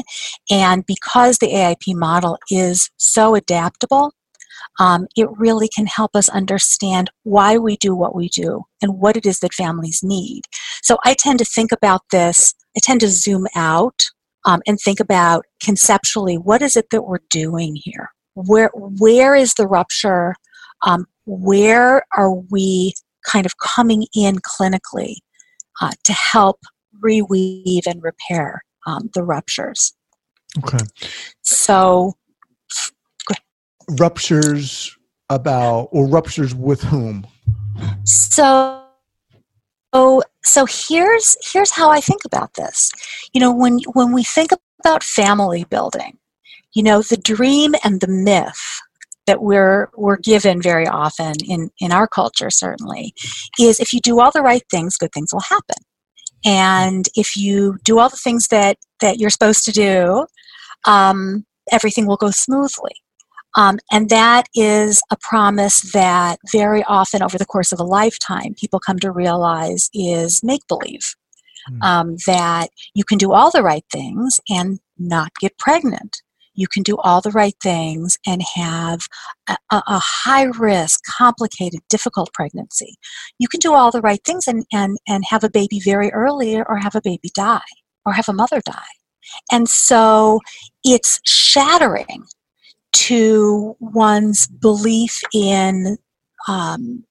And 0.51 0.85
because 0.85 1.39
the 1.39 1.47
AIP 1.47 1.95
model 1.95 2.37
is 2.51 2.91
so 2.97 3.35
adaptable, 3.35 4.13
um, 4.79 5.07
it 5.15 5.27
really 5.37 5.67
can 5.67 5.85
help 5.85 6.15
us 6.15 6.29
understand 6.29 7.09
why 7.23 7.57
we 7.57 7.77
do 7.77 7.95
what 7.95 8.15
we 8.15 8.29
do 8.29 8.63
and 8.81 8.99
what 8.99 9.17
it 9.17 9.25
is 9.25 9.39
that 9.39 9.53
families 9.53 10.01
need. 10.03 10.43
So 10.83 10.97
I 11.03 11.13
tend 11.13 11.39
to 11.39 11.45
think 11.45 11.71
about 11.71 12.01
this, 12.11 12.53
I 12.75 12.79
tend 12.81 13.01
to 13.01 13.09
zoom 13.09 13.47
out 13.55 14.03
um, 14.45 14.61
and 14.67 14.79
think 14.79 14.99
about 14.99 15.45
conceptually 15.61 16.35
what 16.35 16.61
is 16.61 16.75
it 16.75 16.89
that 16.91 17.03
we're 17.03 17.19
doing 17.29 17.75
here? 17.75 18.09
Where, 18.35 18.71
where 18.73 19.35
is 19.35 19.55
the 19.55 19.67
rupture? 19.67 20.35
Um, 20.85 21.05
where 21.25 22.03
are 22.15 22.33
we 22.33 22.93
kind 23.25 23.45
of 23.45 23.57
coming 23.57 24.05
in 24.15 24.37
clinically 24.37 25.15
uh, 25.81 25.91
to 26.03 26.13
help 26.13 26.59
reweave 27.03 27.85
and 27.87 28.01
repair 28.01 28.63
um, 28.85 29.09
the 29.13 29.23
ruptures? 29.23 29.93
Okay. 30.63 30.83
So, 31.41 32.13
ruptures 33.91 34.97
about, 35.29 35.89
or 35.91 36.07
ruptures 36.07 36.53
with 36.53 36.81
whom? 36.83 37.27
So, 38.03 38.83
so, 39.93 40.21
so 40.43 40.65
here's 40.65 41.37
here's 41.51 41.71
how 41.71 41.89
I 41.89 42.01
think 42.01 42.21
about 42.25 42.53
this. 42.55 42.91
You 43.33 43.41
know, 43.41 43.53
when 43.53 43.79
when 43.93 44.13
we 44.13 44.23
think 44.23 44.51
about 44.81 45.03
family 45.03 45.65
building, 45.65 46.17
you 46.73 46.83
know, 46.83 47.01
the 47.01 47.17
dream 47.17 47.75
and 47.83 48.01
the 48.01 48.07
myth 48.07 48.81
that 49.25 49.41
we're 49.41 49.89
we're 49.95 50.17
given 50.17 50.61
very 50.61 50.87
often 50.87 51.33
in 51.47 51.69
in 51.79 51.91
our 51.91 52.07
culture 52.07 52.49
certainly 52.49 53.13
is 53.59 53.79
if 53.79 53.93
you 53.93 53.99
do 53.99 54.19
all 54.19 54.31
the 54.31 54.41
right 54.41 54.63
things, 54.71 54.97
good 54.97 55.11
things 55.13 55.31
will 55.33 55.41
happen. 55.41 55.83
And 56.45 57.07
if 57.15 57.35
you 57.35 57.77
do 57.83 57.99
all 57.99 58.09
the 58.09 58.17
things 58.17 58.47
that 58.47 58.77
that 59.01 59.19
you're 59.19 59.29
supposed 59.29 59.65
to 59.65 59.71
do, 59.71 60.25
um, 60.85 61.45
everything 61.71 62.07
will 62.07 62.17
go 62.17 62.31
smoothly. 62.31 62.93
Um, 63.57 63.79
and 63.91 64.09
that 64.09 64.47
is 64.53 65.01
a 65.11 65.17
promise 65.19 65.91
that 65.91 66.37
very 66.51 66.83
often 66.83 67.23
over 67.23 67.37
the 67.37 67.45
course 67.45 67.71
of 67.71 67.79
a 67.79 67.83
lifetime 67.83 68.53
people 68.53 68.79
come 68.79 68.99
to 68.99 69.11
realize 69.11 69.89
is 69.93 70.43
make 70.43 70.65
believe. 70.67 71.15
Mm. 71.69 71.83
Um, 71.83 72.15
that 72.27 72.69
you 72.93 73.03
can 73.03 73.17
do 73.17 73.33
all 73.33 73.51
the 73.51 73.63
right 73.63 73.83
things 73.91 74.39
and 74.47 74.79
not 74.97 75.31
get 75.41 75.57
pregnant. 75.57 76.21
You 76.53 76.67
can 76.67 76.81
do 76.81 76.97
all 76.97 77.19
the 77.19 77.31
right 77.31 77.55
things 77.61 78.17
and 78.25 78.41
have 78.55 79.01
a, 79.49 79.57
a 79.71 79.99
high 79.99 80.45
risk, 80.57 81.01
complicated, 81.17 81.81
difficult 81.89 82.31
pregnancy. 82.33 82.95
You 83.37 83.47
can 83.47 83.59
do 83.59 83.73
all 83.73 83.91
the 83.91 84.01
right 84.01 84.21
things 84.23 84.47
and, 84.47 84.65
and, 84.71 84.97
and 85.07 85.23
have 85.29 85.43
a 85.43 85.49
baby 85.49 85.79
very 85.83 86.11
early 86.13 86.57
or 86.57 86.77
have 86.77 86.95
a 86.95 87.01
baby 87.01 87.31
die 87.35 87.59
or 88.05 88.13
have 88.13 88.29
a 88.29 88.33
mother 88.33 88.61
die. 88.65 88.95
And 89.51 89.67
so 89.67 90.39
it's 90.83 91.19
shattering 91.25 92.25
to 93.05 93.75
one's 93.79 94.47
belief 94.47 95.21
in 95.33 95.97
um, 96.47 97.03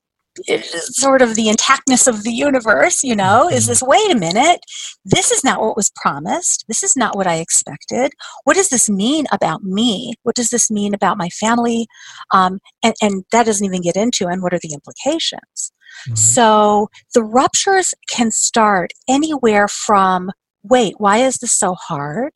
sort 0.90 1.23
of 1.23 1.35
the 1.35 1.47
intactness 1.47 2.07
of 2.07 2.23
the 2.23 2.33
universe, 2.33 3.02
you 3.02 3.16
know, 3.16 3.49
is 3.49 3.64
mm-hmm. 3.64 3.71
this 3.71 3.83
wait 3.83 4.11
a 4.11 4.19
minute, 4.19 4.61
this 5.05 5.31
is 5.31 5.43
not 5.45 5.61
what 5.61 5.76
was 5.76 5.90
promised. 5.97 6.64
This 6.69 6.83
is 6.83 6.97
not 6.97 7.16
what 7.16 7.26
I 7.26 7.37
expected. 7.37 8.12
What 8.45 8.57
does 8.57 8.69
this 8.69 8.90
mean 8.90 9.26
about 9.33 9.62
me? 9.62 10.14
What 10.25 10.35
does 10.35 10.50
this 10.50 10.71
mean 10.71 10.95
about 10.95 11.19
my 11.19 11.28
family? 11.31 11.87
Um, 12.33 12.59
and, 12.83 12.95
and 13.00 13.25
that 13.33 13.47
doesn't 13.47 13.64
even 13.64 13.83
get 13.83 13.97
into, 13.97 14.26
and 14.26 14.43
what 14.43 14.52
are 14.52 14.61
the 14.62 14.75
implications? 14.75 15.73
Mm-hmm. 16.07 16.16
So 16.16 16.88
the 17.14 17.23
ruptures 17.23 17.95
can 18.09 18.31
start 18.31 18.90
anywhere 19.09 19.69
from 19.69 20.31
wait, 20.69 20.95
why 20.99 21.19
is 21.19 21.37
this 21.37 21.55
so 21.55 21.75
hard? 21.75 22.33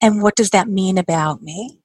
And 0.00 0.22
what 0.22 0.36
does 0.36 0.50
that 0.50 0.68
mean 0.68 0.96
about 0.96 1.42
me? 1.42 1.80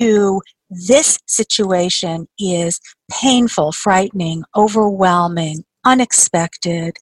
To 0.00 0.40
this 0.70 1.18
situation 1.26 2.26
is 2.38 2.80
painful, 3.10 3.72
frightening, 3.72 4.42
overwhelming, 4.56 5.64
unexpected, 5.84 6.96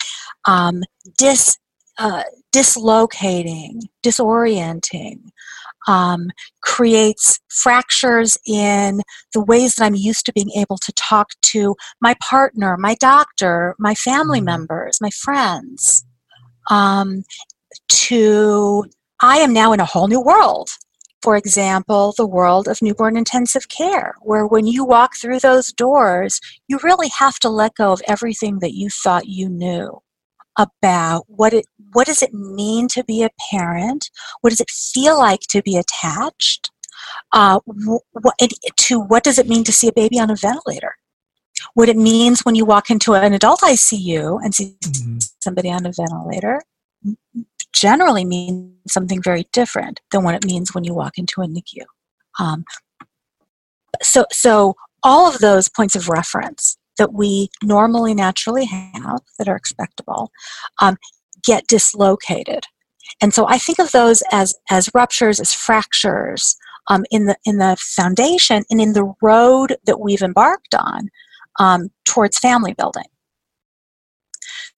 um, 0.45 0.83
dis, 1.17 1.57
uh, 1.99 2.25
dislocating, 2.51 3.83
disorienting, 4.05 5.21
um, 5.89 6.31
creates 6.63 7.41
fractures 7.49 8.39
in 8.47 9.01
the 9.33 9.43
ways 9.43 9.75
that 9.75 9.85
I'm 9.85 9.95
used 9.95 10.27
to 10.27 10.33
being 10.33 10.51
able 10.57 10.77
to 10.79 10.93
talk 10.93 11.29
to 11.43 11.75
my 12.01 12.15
partner, 12.23 12.77
my 12.77 12.95
doctor, 12.97 13.75
my 13.79 13.95
family 13.95 14.39
mm-hmm. 14.39 14.47
members, 14.47 14.99
my 15.01 15.11
friends. 15.11 16.05
Um, 16.71 17.25
to 17.89 18.85
I 19.21 19.39
am 19.39 19.53
now 19.53 19.73
in 19.73 19.81
a 19.81 19.85
whole 19.85 20.09
new 20.09 20.21
world 20.21 20.71
for 21.23 21.37
example, 21.37 22.15
the 22.17 22.27
world 22.27 22.67
of 22.69 22.83
newborn 22.83 23.17
intensive 23.17 23.69
care, 23.69 24.15
where 24.23 24.47
when 24.47 24.67
you 24.67 24.85
walk 24.85 25.13
through 25.17 25.39
those 25.39 25.73
doors, 25.73 26.41
you 26.69 26.79
really 26.83 27.11
have 27.19 27.39
to 27.41 27.49
let 27.49 27.75
go 27.75 27.93
of 27.93 28.03
everything 28.09 28.59
that 28.59 28.75
you 28.75 28.91
thought 28.91 29.27
you 29.27 29.49
knew 29.49 30.01
about 30.59 31.25
what 31.29 31.55
it 31.55 31.65
what 31.93 32.07
does 32.07 32.23
it 32.23 32.35
mean 32.35 32.89
to 32.89 33.05
be 33.05 33.23
a 33.23 33.31
parent? 33.51 34.11
What 34.41 34.51
does 34.51 34.61
it 34.61 34.71
feel 34.71 35.19
like 35.19 35.41
to 35.51 35.63
be 35.63 35.77
attached? 35.77 36.71
Uh, 37.33 37.61
what, 37.65 38.35
to 38.79 39.01
what 39.01 39.25
does 39.25 39.39
it 39.39 39.49
mean 39.49 39.65
to 39.65 39.73
see 39.73 39.89
a 39.89 39.93
baby 39.93 40.19
on 40.19 40.31
a 40.31 40.37
ventilator? 40.37 40.95
What 41.75 41.89
it 41.89 41.97
means 41.97 42.41
when 42.41 42.55
you 42.55 42.65
walk 42.65 42.91
into 42.91 43.15
an 43.15 43.33
adult 43.33 43.61
icu 43.61 44.39
and 44.43 44.55
see 44.55 44.77
mm-hmm. 44.85 45.19
somebody 45.41 45.71
on 45.71 45.87
a 45.87 45.93
ventilator 45.93 46.61
generally 47.73 48.25
means 48.25 48.73
something 48.89 49.23
very 49.23 49.47
different 49.53 50.01
than 50.11 50.25
what 50.25 50.35
it 50.35 50.45
means 50.45 50.75
when 50.75 50.85
you 50.85 50.95
walk 50.95 51.19
into 51.19 51.41
a 51.41 51.47
NICU. 51.47 51.85
Um, 52.39 52.65
so, 54.03 54.27
so 54.33 54.75
all 55.03 55.29
of 55.29 55.39
those 55.39 55.69
points 55.69 55.97
of 55.97 56.09
reference 56.09 56.77
that 56.99 57.13
we 57.13 57.49
normally 57.63 58.15
naturally 58.15 58.67
have 58.67 59.21
that 59.39 59.49
are 59.49 59.57
expectable 59.57 60.31
um, 60.81 60.97
get 61.45 61.67
dislocated. 61.67 62.65
And 63.21 63.35
so 63.35 63.47
I 63.49 63.59
think 63.59 63.79
of 63.79 63.93
those 63.93 64.23
as, 64.31 64.55
as 64.71 64.89
ruptures, 64.95 65.41
as 65.41 65.53
fractures 65.53 66.57
um, 66.89 67.05
in, 67.11 67.27
the, 67.27 67.37
in 67.45 67.59
the 67.59 67.77
foundation 67.79 68.65
and 68.71 68.81
in 68.81 68.93
the 68.93 69.13
road 69.23 69.77
that 69.87 70.01
we've 70.01 70.23
embarked 70.23 70.75
on 70.75 71.09
um, 71.59 71.91
towards 72.05 72.39
family 72.39 72.75
building. 72.75 73.05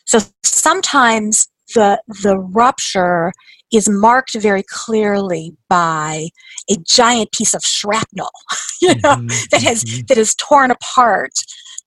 So 0.07 0.21
sometimes 0.43 1.49
the 1.75 2.01
the 2.23 2.39
rupture 2.39 3.33
is 3.73 3.89
marked 3.89 4.35
very 4.35 4.63
clearly 4.63 5.57
by 5.69 6.29
a 6.71 6.77
giant 6.87 7.33
piece 7.33 7.55
of 7.55 7.65
shrapnel, 7.65 8.31
you 8.83 8.95
know, 8.97 9.17
mm-hmm. 9.17 9.27
that 9.51 9.63
has 9.63 9.85
mm-hmm. 9.85 10.07
that 10.09 10.17
has 10.17 10.35
torn 10.35 10.71
apart 10.71 11.33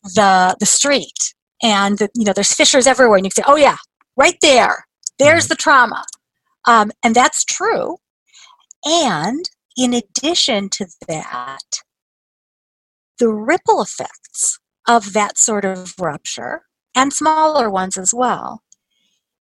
the 0.04 0.56
the 0.60 0.66
street, 0.66 1.34
and 1.64 1.98
the, 1.98 2.10
you 2.16 2.26
know 2.26 2.34
there's 2.34 2.54
fissures 2.54 2.88
everywhere, 2.88 3.18
and 3.18 3.26
you 3.26 3.32
can 3.32 3.44
say, 3.44 3.50
oh 3.50 3.56
yeah, 3.56 3.78
right 4.16 4.38
there, 4.42 4.86
there's 5.18 5.46
mm-hmm. 5.46 5.50
the 5.50 5.56
trauma, 5.56 6.06
um, 6.66 6.92
and 7.04 7.16
that's 7.16 7.44
true. 7.44 7.98
And 8.86 9.50
in 9.76 9.94
addition 9.94 10.70
to 10.70 10.88
that, 11.08 11.82
the 13.20 13.30
ripple 13.30 13.82
effects 13.82 14.60
of 14.88 15.14
that 15.14 15.38
sort 15.38 15.66
of 15.66 15.94
rupture 16.00 16.64
and 16.96 17.12
smaller 17.12 17.70
ones 17.70 17.98
as 17.98 18.14
well 18.14 18.62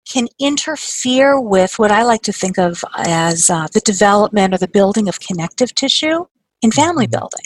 can 0.09 0.27
interfere 0.39 1.39
with 1.39 1.79
what 1.79 1.91
I 1.91 2.03
like 2.03 2.21
to 2.23 2.33
think 2.33 2.57
of 2.57 2.83
as 2.95 3.49
uh, 3.49 3.67
the 3.73 3.79
development 3.81 4.53
or 4.53 4.57
the 4.57 4.67
building 4.67 5.07
of 5.07 5.19
connective 5.19 5.73
tissue 5.73 6.25
in 6.61 6.71
family 6.71 7.05
mm-hmm. 7.05 7.19
building. 7.19 7.45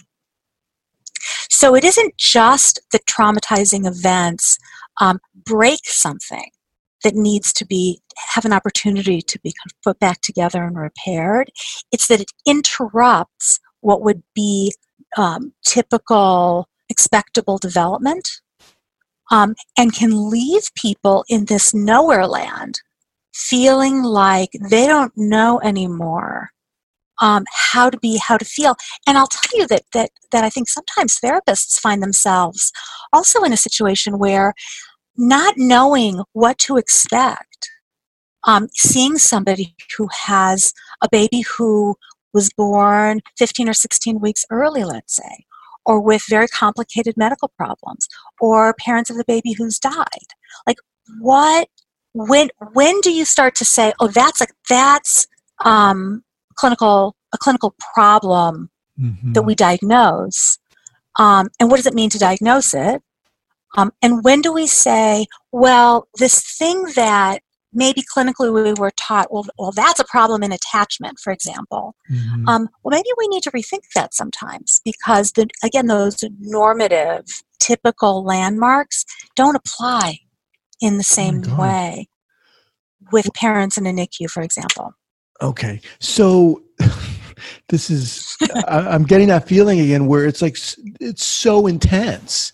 So 1.49 1.75
it 1.75 1.83
isn't 1.83 2.17
just 2.17 2.79
that 2.91 3.05
traumatizing 3.05 3.85
events 3.85 4.57
um, 5.01 5.19
break 5.33 5.81
something 5.85 6.51
that 7.03 7.15
needs 7.15 7.53
to 7.53 7.65
be 7.65 8.01
have 8.33 8.45
an 8.45 8.53
opportunity 8.53 9.21
to 9.21 9.39
be 9.39 9.53
put 9.83 9.99
back 9.99 10.21
together 10.21 10.63
and 10.63 10.77
repaired. 10.77 11.49
It's 11.91 12.07
that 12.07 12.19
it 12.19 12.31
interrupts 12.45 13.59
what 13.81 14.01
would 14.01 14.23
be 14.35 14.73
um, 15.17 15.53
typical 15.65 16.67
expectable 16.89 17.57
development 17.57 18.29
um, 19.31 19.55
and 19.77 19.93
can 19.93 20.29
leave 20.29 20.73
people 20.75 21.23
in 21.29 21.45
this 21.45 21.73
nowhere 21.73 22.27
land 22.27 22.81
feeling 23.33 24.03
like 24.03 24.49
they 24.69 24.85
don't 24.87 25.13
know 25.15 25.59
anymore 25.61 26.49
um, 27.21 27.45
how 27.51 27.89
to 27.89 27.97
be, 27.99 28.17
how 28.17 28.37
to 28.37 28.45
feel. 28.45 28.75
And 29.07 29.17
I'll 29.17 29.27
tell 29.27 29.59
you 29.59 29.67
that, 29.67 29.83
that, 29.93 30.11
that 30.31 30.43
I 30.43 30.49
think 30.49 30.69
sometimes 30.69 31.19
therapists 31.19 31.79
find 31.79 32.01
themselves 32.01 32.71
also 33.13 33.43
in 33.43 33.53
a 33.53 33.57
situation 33.57 34.17
where 34.19 34.53
not 35.17 35.55
knowing 35.57 36.21
what 36.33 36.57
to 36.59 36.77
expect, 36.77 37.69
um, 38.45 38.69
seeing 38.73 39.17
somebody 39.17 39.75
who 39.97 40.07
has 40.11 40.73
a 41.03 41.09
baby 41.11 41.41
who 41.41 41.95
was 42.33 42.51
born 42.55 43.21
15 43.37 43.69
or 43.69 43.73
16 43.73 44.19
weeks 44.19 44.45
early, 44.49 44.83
let's 44.83 45.15
say, 45.15 45.45
or 45.85 46.01
with 46.01 46.23
very 46.29 46.47
complicated 46.47 47.15
medical 47.17 47.51
problems 47.57 48.07
or 48.39 48.73
parents 48.73 49.09
of 49.09 49.17
the 49.17 49.25
baby 49.25 49.53
who's 49.53 49.79
died. 49.79 50.33
Like 50.67 50.77
what 51.19 51.67
when 52.13 52.49
when 52.73 52.99
do 53.01 53.11
you 53.11 53.25
start 53.25 53.55
to 53.55 53.65
say 53.65 53.93
oh 53.99 54.07
that's 54.07 54.41
a 54.41 54.47
that's 54.69 55.27
um, 55.65 56.23
clinical 56.55 57.15
a 57.33 57.37
clinical 57.37 57.75
problem 57.93 58.69
mm-hmm. 58.99 59.33
that 59.33 59.43
we 59.43 59.55
diagnose 59.55 60.57
um, 61.17 61.49
and 61.59 61.69
what 61.69 61.77
does 61.77 61.85
it 61.85 61.93
mean 61.93 62.09
to 62.09 62.19
diagnose 62.19 62.73
it 62.73 63.01
um, 63.77 63.91
and 64.01 64.23
when 64.23 64.41
do 64.41 64.53
we 64.53 64.67
say 64.67 65.25
well 65.51 66.07
this 66.17 66.57
thing 66.57 66.83
that 66.95 67.39
maybe 67.73 68.03
clinically 68.15 68.53
we 68.53 68.73
were 68.73 68.91
taught 68.91 69.31
well, 69.31 69.45
well 69.57 69.71
that's 69.71 69.99
a 69.99 70.05
problem 70.05 70.43
in 70.43 70.51
attachment 70.51 71.19
for 71.19 71.31
example. 71.31 71.95
Mm-hmm. 72.11 72.47
um, 72.47 72.69
well 72.83 72.97
maybe 72.97 73.09
we 73.17 73.27
need 73.27 73.43
to 73.43 73.51
rethink 73.51 73.83
that 73.95 74.13
sometimes 74.13 74.81
because 74.83 75.31
the, 75.33 75.47
again 75.63 75.87
those 75.87 76.23
normative 76.39 77.25
typical 77.59 78.23
landmarks 78.23 79.05
don't 79.35 79.55
apply 79.55 80.19
in 80.81 80.93
the 80.93 81.07
oh 81.07 81.13
same 81.13 81.43
oh 81.47 81.61
way 81.61 82.07
with 83.11 83.33
parents 83.33 83.77
in 83.77 83.85
a 83.85 83.93
nicu 83.93 84.27
for 84.27 84.41
example. 84.41 84.93
Okay. 85.41 85.79
So 85.99 86.63
this 87.69 87.89
is 87.89 88.35
I, 88.67 88.95
am 88.95 89.03
getting 89.03 89.27
that 89.29 89.47
feeling 89.47 89.79
again 89.79 90.07
where 90.07 90.25
it's 90.25 90.41
like 90.41 90.57
it's 90.99 91.25
so 91.25 91.67
intense 91.67 92.51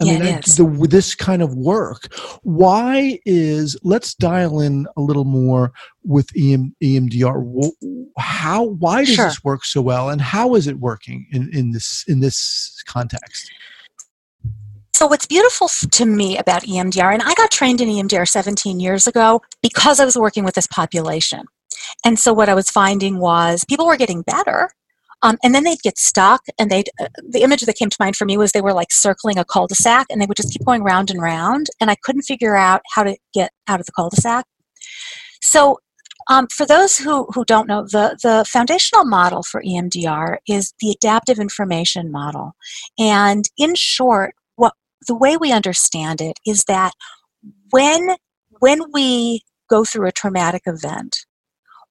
I 0.00 0.04
yeah, 0.04 0.18
mean, 0.18 0.40
the, 0.56 0.86
this 0.88 1.14
kind 1.14 1.42
of 1.42 1.54
work. 1.54 2.12
Why 2.42 3.18
is 3.26 3.76
let's 3.82 4.14
dial 4.14 4.60
in 4.60 4.86
a 4.96 5.00
little 5.00 5.24
more 5.24 5.72
with 6.04 6.28
EM, 6.36 6.74
EMDR. 6.82 7.70
How? 8.18 8.64
Why 8.64 9.04
does 9.04 9.14
sure. 9.14 9.26
this 9.26 9.44
work 9.44 9.64
so 9.64 9.82
well, 9.82 10.08
and 10.08 10.20
how 10.20 10.54
is 10.54 10.66
it 10.66 10.78
working 10.78 11.26
in, 11.30 11.50
in 11.52 11.72
this 11.72 12.04
in 12.08 12.20
this 12.20 12.82
context? 12.86 13.50
So, 14.94 15.06
what's 15.06 15.26
beautiful 15.26 15.68
to 15.68 16.06
me 16.06 16.38
about 16.38 16.62
EMDR, 16.62 17.12
and 17.12 17.22
I 17.22 17.34
got 17.34 17.50
trained 17.50 17.80
in 17.80 17.88
EMDR 17.88 18.28
17 18.28 18.80
years 18.80 19.06
ago 19.06 19.42
because 19.62 20.00
I 20.00 20.04
was 20.04 20.16
working 20.16 20.44
with 20.44 20.54
this 20.54 20.66
population. 20.66 21.44
And 22.04 22.18
so, 22.18 22.32
what 22.32 22.48
I 22.48 22.54
was 22.54 22.70
finding 22.70 23.18
was 23.18 23.64
people 23.64 23.86
were 23.86 23.96
getting 23.96 24.22
better, 24.22 24.70
um, 25.22 25.38
and 25.42 25.54
then 25.54 25.64
they'd 25.64 25.82
get 25.82 25.98
stuck, 25.98 26.42
and 26.58 26.70
they'd, 26.70 26.90
uh, 27.00 27.08
the 27.26 27.42
image 27.42 27.60
that 27.62 27.76
came 27.76 27.90
to 27.90 27.96
mind 28.00 28.16
for 28.16 28.24
me 28.24 28.36
was 28.36 28.52
they 28.52 28.60
were 28.60 28.72
like 28.72 28.90
circling 28.90 29.38
a 29.38 29.44
cul 29.44 29.66
de 29.66 29.74
sac, 29.74 30.06
and 30.10 30.20
they 30.20 30.26
would 30.26 30.36
just 30.36 30.52
keep 30.52 30.64
going 30.64 30.82
round 30.82 31.10
and 31.10 31.20
round, 31.20 31.68
and 31.80 31.90
I 31.90 31.96
couldn't 32.02 32.22
figure 32.22 32.56
out 32.56 32.82
how 32.94 33.02
to 33.02 33.16
get 33.32 33.52
out 33.68 33.80
of 33.80 33.86
the 33.86 33.92
cul 33.92 34.10
de 34.10 34.20
sac. 34.20 34.44
So, 35.40 35.78
um, 36.28 36.46
for 36.48 36.64
those 36.64 36.96
who, 36.98 37.26
who 37.34 37.44
don't 37.44 37.66
know, 37.66 37.82
the, 37.82 38.16
the 38.22 38.44
foundational 38.48 39.04
model 39.04 39.42
for 39.42 39.60
EMDR 39.62 40.36
is 40.48 40.72
the 40.80 40.90
adaptive 40.90 41.40
information 41.40 42.12
model. 42.12 42.52
And 42.96 43.44
in 43.58 43.74
short, 43.74 44.34
what 44.54 44.74
the 45.08 45.16
way 45.16 45.36
we 45.36 45.52
understand 45.52 46.20
it 46.20 46.38
is 46.46 46.64
that 46.64 46.92
when 47.70 48.16
when 48.60 48.80
we 48.92 49.42
go 49.68 49.84
through 49.84 50.06
a 50.06 50.12
traumatic 50.12 50.62
event, 50.66 51.26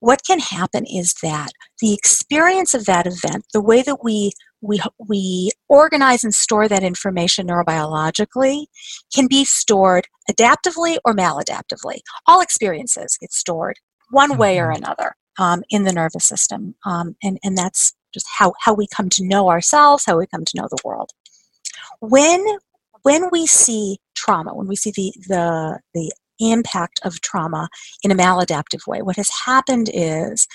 what 0.02 0.20
can 0.26 0.40
happen 0.40 0.84
is 0.84 1.14
that 1.22 1.52
the 1.80 1.94
experience 1.94 2.74
of 2.74 2.86
that 2.86 3.06
event, 3.06 3.44
the 3.52 3.60
way 3.62 3.82
that 3.82 4.02
we 4.02 4.32
we, 4.60 4.80
we 5.08 5.50
organize 5.68 6.24
and 6.24 6.34
store 6.34 6.68
that 6.68 6.82
information 6.82 7.48
neurobiologically 7.48 8.66
can 9.14 9.26
be 9.28 9.44
stored 9.44 10.06
adaptively 10.30 10.98
or 11.04 11.14
maladaptively. 11.14 12.00
All 12.26 12.40
experiences 12.40 13.16
get 13.20 13.32
stored 13.32 13.76
one 14.10 14.36
way 14.36 14.58
or 14.58 14.68
mm-hmm. 14.68 14.84
another 14.84 15.16
um, 15.38 15.62
in 15.70 15.84
the 15.84 15.92
nervous 15.92 16.24
system. 16.24 16.74
Um, 16.86 17.16
and, 17.22 17.38
and 17.42 17.56
that's 17.58 17.92
just 18.14 18.26
how, 18.38 18.54
how 18.60 18.72
we 18.72 18.86
come 18.86 19.08
to 19.10 19.24
know 19.24 19.48
ourselves, 19.48 20.04
how 20.06 20.18
we 20.18 20.26
come 20.28 20.44
to 20.44 20.56
know 20.56 20.68
the 20.70 20.82
world. 20.84 21.10
When, 22.00 22.44
when 23.02 23.30
we 23.32 23.46
see 23.46 23.98
trauma, 24.14 24.54
when 24.54 24.68
we 24.68 24.76
see 24.76 24.92
the, 24.94 25.12
the, 25.26 25.80
the 25.94 26.12
impact 26.50 27.00
of 27.04 27.20
trauma 27.20 27.68
in 28.02 28.10
a 28.10 28.16
maladaptive 28.16 28.86
way. 28.86 29.02
What 29.02 29.16
has 29.16 29.30
happened 29.46 29.90
is 29.92 30.46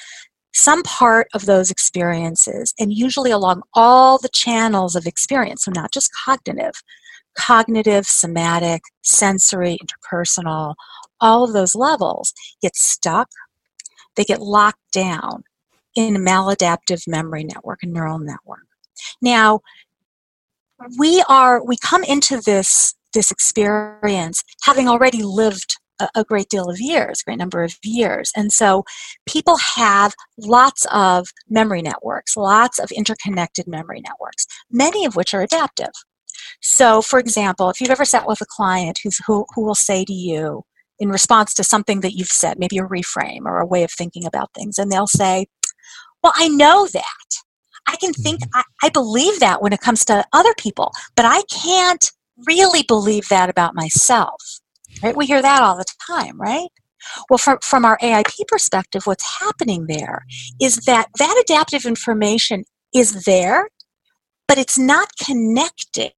some 0.54 0.82
part 0.84 1.28
of 1.34 1.46
those 1.46 1.70
experiences, 1.70 2.74
and 2.80 2.92
usually 2.92 3.32
along 3.32 3.62
all 3.74 4.18
the 4.18 4.30
channels 4.30 4.96
of 4.96 5.06
experience, 5.06 5.66
so 5.66 5.72
not 5.72 5.94
just 5.94 6.10
cognitive, 6.26 6.82
cognitive, 7.36 8.08
somatic, 8.08 8.82
sensory, 9.04 9.78
interpersonal, 9.78 10.74
all 11.22 11.44
of 11.44 11.54
those 11.54 11.76
levels 11.76 12.34
get 12.62 12.76
stuck, 12.76 13.30
they 14.16 14.24
get 14.24 14.42
locked 14.42 14.92
down 14.92 15.44
in 15.96 16.16
a 16.16 16.20
maladaptive 16.20 17.08
memory 17.08 17.44
network, 17.44 17.84
a 17.84 17.88
neural 17.88 18.20
network. 18.20 18.66
Now, 19.22 19.62
we 20.98 21.24
are 21.28 21.64
we 21.64 21.78
come 21.78 22.04
into 22.04 22.40
this 22.42 22.94
this 23.14 23.32
experience 23.32 24.44
having 24.64 24.88
already 24.88 25.24
lived 25.24 25.78
a, 26.00 26.10
a 26.16 26.24
great 26.24 26.50
deal 26.50 26.70
of 26.70 26.80
years, 26.80 27.22
great 27.24 27.38
number 27.38 27.64
of 27.64 27.76
years. 27.84 28.32
And 28.36 28.52
so 28.52 28.84
people 29.28 29.58
have 29.76 30.14
lots 30.38 30.86
of 30.92 31.28
memory 31.50 31.82
networks, 31.82 32.38
lots 32.38 32.80
of 32.80 32.92
interconnected 32.92 33.68
memory 33.68 34.02
networks, 34.02 34.46
many 34.72 35.06
of 35.06 35.16
which 35.16 35.34
are 35.34 35.42
adaptive. 35.42 35.92
So, 36.62 37.02
for 37.02 37.20
example, 37.20 37.70
if 37.70 37.82
you've 37.82 37.90
ever 37.90 38.06
sat 38.06 38.28
with 38.28 38.42
a 38.42 38.46
client 38.48 39.00
who's, 39.04 39.20
who, 39.26 39.46
who 39.54 39.64
will 39.64 39.76
say 39.76 40.06
to 40.06 40.14
you, 40.14 40.64
in 41.00 41.10
response 41.10 41.54
to 41.54 41.64
something 41.64 42.02
that 42.02 42.14
you've 42.14 42.28
said, 42.28 42.58
maybe 42.58 42.78
a 42.78 42.84
reframe 42.84 43.46
or 43.46 43.60
a 43.60 43.66
way 43.66 43.84
of 43.84 43.92
thinking 43.92 44.26
about 44.26 44.52
things, 44.54 44.78
and 44.78 44.92
they'll 44.92 45.08
say, 45.08 45.46
Well, 46.24 46.34
I 46.36 46.48
know 46.48 46.88
that. 46.88 47.04
I 47.88 47.96
can 47.98 48.14
think, 48.14 48.42
mm-hmm. 48.42 48.60
I, 48.60 48.88
I 48.88 48.90
believe 48.90 49.40
that 49.40 49.62
when 49.62 49.74
it 49.74 49.80
comes 49.80 50.04
to 50.06 50.26
other 50.34 50.54
people, 50.58 50.92
but 51.16 51.26
I 51.26 51.44
can't 51.44 52.12
really 52.46 52.84
believe 52.84 53.28
that 53.30 53.50
about 53.50 53.76
myself. 53.76 54.42
Right? 55.02 55.16
We 55.16 55.26
hear 55.26 55.42
that 55.42 55.62
all 55.62 55.78
the 55.78 55.86
time, 56.08 56.40
right? 56.40 56.70
Well, 57.30 57.38
from, 57.38 57.60
from 57.62 57.86
our 57.86 57.98
AIP 58.00 58.48
perspective, 58.48 59.04
what's 59.06 59.40
happening 59.40 59.86
there 59.88 60.26
is 60.60 60.78
that 60.88 61.08
that 61.20 61.44
adaptive 61.48 61.86
information 61.86 62.64
is 62.94 63.24
there, 63.26 63.70
but 64.48 64.58
it's 64.58 64.78
not 64.78 65.10
connecting 65.24 66.12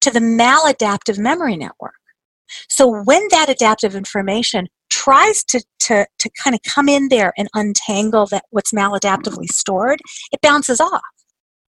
to 0.00 0.10
the 0.10 0.20
maladaptive 0.20 1.18
memory 1.18 1.56
network. 1.56 1.94
So 2.68 3.02
when 3.04 3.26
that 3.30 3.48
adaptive 3.48 3.94
information 3.94 4.68
tries 4.90 5.42
to, 5.44 5.62
to, 5.80 6.06
to 6.18 6.30
kind 6.42 6.54
of 6.54 6.60
come 6.62 6.88
in 6.88 7.08
there 7.08 7.32
and 7.36 7.48
untangle 7.54 8.26
that 8.26 8.44
what's 8.50 8.72
maladaptively 8.72 9.46
stored, 9.46 10.00
it 10.30 10.40
bounces 10.40 10.80
off. 10.80 11.02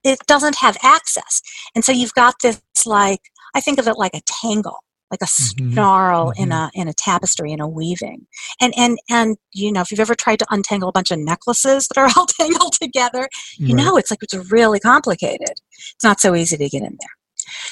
It 0.03 0.19
doesn't 0.27 0.57
have 0.57 0.77
access. 0.83 1.41
And 1.73 1.83
so 1.83 1.91
you've 1.91 2.13
got 2.13 2.35
this 2.43 2.61
like 2.85 3.21
I 3.55 3.61
think 3.61 3.79
of 3.79 3.87
it 3.87 3.97
like 3.97 4.13
a 4.13 4.21
tangle, 4.25 4.83
like 5.09 5.21
a 5.21 5.25
mm-hmm. 5.25 5.71
snarl 5.71 6.31
mm-hmm. 6.31 6.43
in 6.43 6.51
a 6.51 6.69
in 6.73 6.87
a 6.87 6.93
tapestry 6.93 7.51
in 7.51 7.59
a 7.59 7.67
weaving. 7.67 8.27
And 8.61 8.73
and 8.77 8.99
and 9.09 9.37
you 9.53 9.71
know, 9.71 9.81
if 9.81 9.89
you've 9.89 9.99
ever 9.99 10.15
tried 10.15 10.39
to 10.39 10.45
untangle 10.51 10.89
a 10.89 10.91
bunch 10.91 11.11
of 11.11 11.19
necklaces 11.19 11.87
that 11.87 11.97
are 11.97 12.09
all 12.17 12.27
tangled 12.27 12.73
together, 12.73 13.29
you 13.57 13.75
right. 13.75 13.83
know 13.83 13.97
it's 13.97 14.11
like 14.11 14.21
it's 14.21 14.51
really 14.51 14.79
complicated. 14.79 15.55
It's 15.95 16.03
not 16.03 16.19
so 16.19 16.35
easy 16.35 16.57
to 16.57 16.69
get 16.69 16.83
in 16.83 16.97
there. 16.99 17.15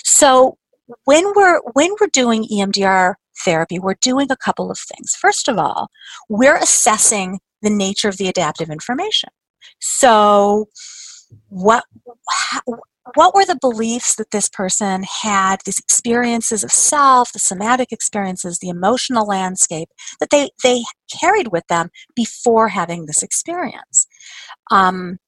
So 0.03 0.57
when 1.05 1.31
we're 1.35 1.59
when 1.73 1.91
we're 1.99 2.07
doing 2.11 2.47
EMDR 2.51 3.15
therapy, 3.43 3.79
we're 3.79 3.95
doing 4.01 4.27
a 4.31 4.37
couple 4.37 4.71
of 4.71 4.79
things. 4.79 5.15
First 5.15 5.47
of 5.47 5.57
all, 5.57 5.89
we're 6.29 6.57
assessing 6.57 7.39
the 7.61 7.69
nature 7.69 8.09
of 8.09 8.17
the 8.17 8.27
adaptive 8.27 8.69
information. 8.69 9.29
So 9.79 10.69
what 11.47 11.85
what 13.15 13.35
were 13.35 13.45
the 13.45 13.57
beliefs 13.59 14.15
that 14.15 14.31
this 14.31 14.49
person 14.49 15.03
had, 15.21 15.57
these 15.65 15.79
experiences 15.79 16.63
of 16.63 16.71
self, 16.71 17.33
the 17.33 17.39
somatic 17.39 17.91
experiences, 17.91 18.59
the 18.59 18.69
emotional 18.69 19.27
landscape 19.27 19.89
that 20.19 20.29
they, 20.29 20.49
they 20.63 20.83
carried 21.11 21.49
with 21.49 21.67
them 21.67 21.89
before 22.15 22.69
having 22.69 23.05
this 23.05 23.21
experience? 23.21 24.07
Um, 24.71 25.19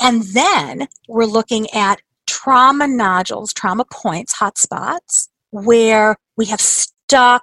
and 0.00 0.22
then 0.34 0.88
we're 1.08 1.24
looking 1.24 1.68
at 1.70 2.00
trauma 2.26 2.86
nodules, 2.86 3.52
trauma 3.52 3.84
points, 3.90 4.34
hot 4.34 4.58
spots, 4.58 5.28
where 5.50 6.16
we 6.36 6.44
have 6.46 6.60
stuck 6.60 7.42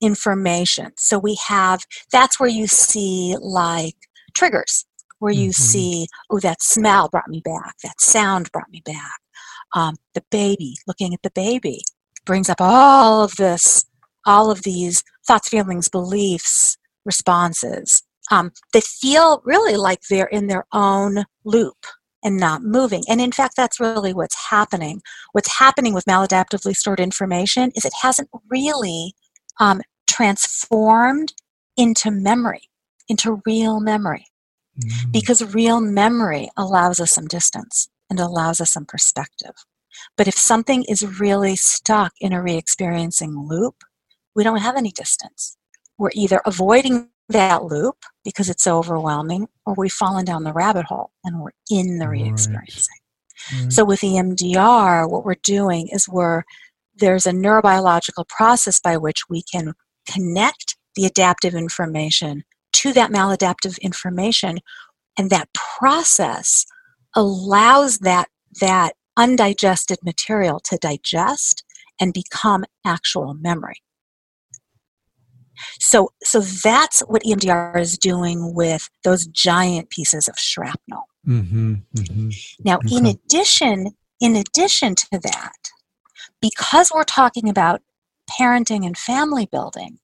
information. 0.00 0.92
So 0.96 1.18
we 1.18 1.38
have, 1.46 1.84
that's 2.10 2.40
where 2.40 2.48
you 2.48 2.66
see 2.66 3.36
like 3.40 3.94
triggers 4.34 4.86
where 5.24 5.32
you 5.32 5.48
mm-hmm. 5.48 5.62
see, 5.62 6.06
oh, 6.28 6.38
that 6.38 6.60
smell 6.60 7.08
brought 7.08 7.28
me 7.28 7.40
back, 7.42 7.76
that 7.82 7.98
sound 7.98 8.52
brought 8.52 8.68
me 8.70 8.82
back. 8.84 9.20
Um, 9.74 9.96
the 10.12 10.22
baby, 10.30 10.74
looking 10.86 11.14
at 11.14 11.22
the 11.22 11.30
baby, 11.30 11.80
brings 12.26 12.50
up 12.50 12.60
all 12.60 13.24
of 13.24 13.36
this, 13.36 13.86
all 14.26 14.50
of 14.50 14.64
these 14.64 15.02
thoughts, 15.26 15.48
feelings, 15.48 15.88
beliefs, 15.88 16.76
responses. 17.06 18.02
Um, 18.30 18.52
they 18.74 18.82
feel 18.82 19.40
really 19.46 19.76
like 19.78 20.00
they're 20.10 20.26
in 20.26 20.48
their 20.48 20.66
own 20.74 21.24
loop 21.42 21.86
and 22.22 22.36
not 22.36 22.62
moving. 22.62 23.04
And 23.08 23.18
in 23.18 23.32
fact, 23.32 23.56
that's 23.56 23.80
really 23.80 24.12
what's 24.12 24.50
happening. 24.50 25.00
What's 25.32 25.58
happening 25.58 25.94
with 25.94 26.04
maladaptively 26.04 26.76
stored 26.76 27.00
information 27.00 27.70
is 27.74 27.86
it 27.86 27.94
hasn't 28.02 28.28
really 28.50 29.14
um, 29.58 29.80
transformed 30.06 31.32
into 31.78 32.10
memory, 32.10 32.68
into 33.08 33.40
real 33.46 33.80
memory. 33.80 34.26
Mm-hmm. 34.80 35.10
Because 35.10 35.54
real 35.54 35.80
memory 35.80 36.50
allows 36.56 37.00
us 37.00 37.12
some 37.12 37.26
distance 37.26 37.88
and 38.10 38.18
allows 38.18 38.60
us 38.60 38.72
some 38.72 38.86
perspective. 38.86 39.54
But 40.16 40.28
if 40.28 40.34
something 40.34 40.84
is 40.88 41.20
really 41.20 41.56
stuck 41.56 42.12
in 42.20 42.32
a 42.32 42.42
re 42.42 42.56
experiencing 42.56 43.46
loop, 43.48 43.76
we 44.34 44.42
don't 44.42 44.58
have 44.58 44.76
any 44.76 44.90
distance. 44.90 45.56
We're 45.98 46.10
either 46.14 46.40
avoiding 46.44 47.10
that 47.28 47.64
loop 47.64 47.96
because 48.24 48.50
it's 48.50 48.64
so 48.64 48.78
overwhelming, 48.78 49.48
or 49.64 49.74
we've 49.76 49.92
fallen 49.92 50.24
down 50.24 50.44
the 50.44 50.52
rabbit 50.52 50.86
hole 50.86 51.12
and 51.22 51.40
we're 51.40 51.52
in 51.70 51.98
the 51.98 52.08
re 52.08 52.28
experiencing. 52.28 52.98
Right. 53.52 53.72
So 53.72 53.84
with 53.84 54.00
EMDR, 54.00 55.10
what 55.10 55.24
we're 55.24 55.36
doing 55.42 55.88
is 55.92 56.08
we're 56.08 56.42
there's 56.96 57.26
a 57.26 57.32
neurobiological 57.32 58.28
process 58.28 58.80
by 58.80 58.96
which 58.96 59.22
we 59.28 59.42
can 59.42 59.74
connect 60.10 60.76
the 60.94 61.06
adaptive 61.06 61.54
information 61.54 62.44
to 62.84 62.92
that 62.92 63.10
maladaptive 63.10 63.80
information 63.80 64.58
and 65.18 65.30
that 65.30 65.48
process 65.54 66.66
allows 67.16 68.00
that 68.00 68.28
that 68.60 68.92
undigested 69.16 69.96
material 70.04 70.60
to 70.60 70.76
digest 70.76 71.64
and 71.98 72.12
become 72.12 72.62
actual 72.84 73.32
memory 73.32 73.76
so 75.80 76.10
so 76.22 76.40
that's 76.40 77.00
what 77.06 77.22
emdr 77.22 77.80
is 77.80 77.96
doing 77.96 78.54
with 78.54 78.90
those 79.02 79.26
giant 79.28 79.88
pieces 79.88 80.28
of 80.28 80.36
shrapnel 80.36 81.08
mm-hmm, 81.26 81.76
mm-hmm. 81.96 82.28
now 82.64 82.76
okay. 82.76 82.96
in 82.96 83.06
addition 83.06 83.92
in 84.20 84.36
addition 84.36 84.94
to 84.94 85.18
that 85.22 85.70
because 86.42 86.92
we're 86.94 87.02
talking 87.02 87.48
about 87.48 87.80
parenting 88.28 88.84
and 88.84 88.98
family 88.98 89.46
building 89.46 89.98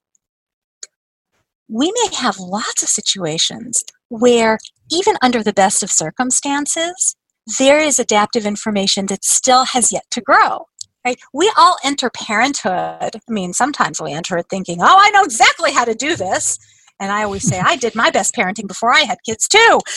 we 1.70 1.92
may 1.92 2.16
have 2.16 2.38
lots 2.38 2.82
of 2.82 2.88
situations 2.88 3.84
where 4.08 4.58
even 4.90 5.16
under 5.22 5.42
the 5.42 5.52
best 5.52 5.82
of 5.82 5.90
circumstances 5.90 7.16
there 7.58 7.78
is 7.80 7.98
adaptive 7.98 8.44
information 8.44 9.06
that 9.06 9.24
still 9.24 9.64
has 9.64 9.92
yet 9.92 10.04
to 10.10 10.20
grow 10.20 10.66
right? 11.04 11.18
We 11.32 11.50
all 11.56 11.76
enter 11.82 12.10
parenthood. 12.10 13.14
I 13.16 13.20
mean 13.28 13.52
sometimes 13.52 14.00
we 14.00 14.12
enter 14.12 14.36
it 14.36 14.46
thinking 14.50 14.78
oh 14.80 14.96
i 15.00 15.10
know 15.10 15.22
exactly 15.22 15.72
how 15.72 15.84
to 15.84 15.94
do 15.94 16.16
this. 16.16 16.58
And 16.98 17.10
i 17.10 17.22
always 17.22 17.46
say 17.46 17.60
i 17.60 17.76
did 17.76 17.94
my 17.94 18.10
best 18.10 18.34
parenting 18.34 18.68
before 18.68 18.92
i 18.92 19.00
had 19.00 19.18
kids 19.26 19.48
too. 19.48 19.80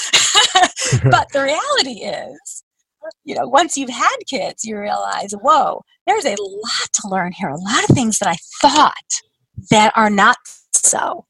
But 1.10 1.28
the 1.34 1.44
reality 1.44 2.06
is 2.06 2.64
you 3.26 3.36
know 3.36 3.48
once 3.48 3.78
you've 3.78 3.90
had 3.90 4.16
kids 4.28 4.64
you 4.64 4.80
realize 4.80 5.34
whoa 5.42 5.82
there's 6.08 6.26
a 6.26 6.36
lot 6.40 6.90
to 6.94 7.08
learn 7.10 7.34
here 7.34 7.50
a 7.50 7.60
lot 7.60 7.84
of 7.90 7.94
things 7.94 8.20
that 8.20 8.30
i 8.30 8.38
thought 8.62 8.94
that 9.70 9.92
are 9.98 10.10
not 10.10 10.38
so 10.74 11.26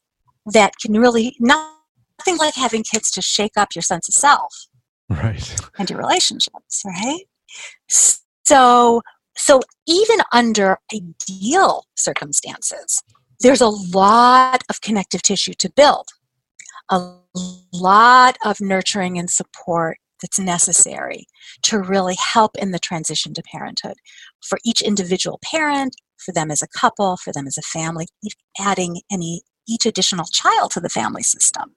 that 0.46 0.74
can 0.82 0.94
really 0.94 1.36
nothing 1.40 2.38
like 2.38 2.56
having 2.56 2.84
kids 2.84 3.12
to 3.12 3.22
shake 3.22 3.54
up 3.58 3.70
your 3.76 3.82
sense 3.82 4.08
of 4.08 4.14
self 4.14 4.68
right. 5.10 5.56
and 5.78 5.90
your 5.90 6.00
relationships 6.00 6.84
right? 6.86 7.26
So 7.88 9.02
so 9.36 9.62
even 9.88 10.20
under 10.32 10.78
ideal 10.94 11.86
circumstances 11.96 13.02
there's 13.40 13.62
a 13.62 13.68
lot 13.68 14.64
of 14.70 14.82
connective 14.82 15.22
tissue 15.22 15.54
to 15.54 15.70
build 15.70 16.08
a 16.90 17.16
lot 17.74 18.38
of 18.46 18.62
nurturing 18.62 19.18
and 19.18 19.30
support 19.30 19.98
that's 20.22 20.40
necessary 20.40 21.26
to 21.64 21.80
really 21.80 22.16
help 22.18 22.52
in 22.58 22.72
the 22.72 22.80
transition 22.80 23.34
to 23.34 23.44
parenthood 23.44 23.96
for 24.42 24.58
each 24.64 24.82
individual 24.82 25.40
parent 25.44 25.96
for 26.18 26.32
them 26.32 26.50
as 26.50 26.62
a 26.62 26.68
couple 26.68 27.18
for 27.18 27.34
them 27.34 27.46
as 27.46 27.58
a 27.58 27.62
family 27.62 28.08
adding 28.60 29.02
any 29.12 29.42
each 29.68 29.86
additional 29.86 30.26
child 30.26 30.72
to 30.72 30.80
the 30.80 30.90
family 30.90 31.24
system 31.24 31.76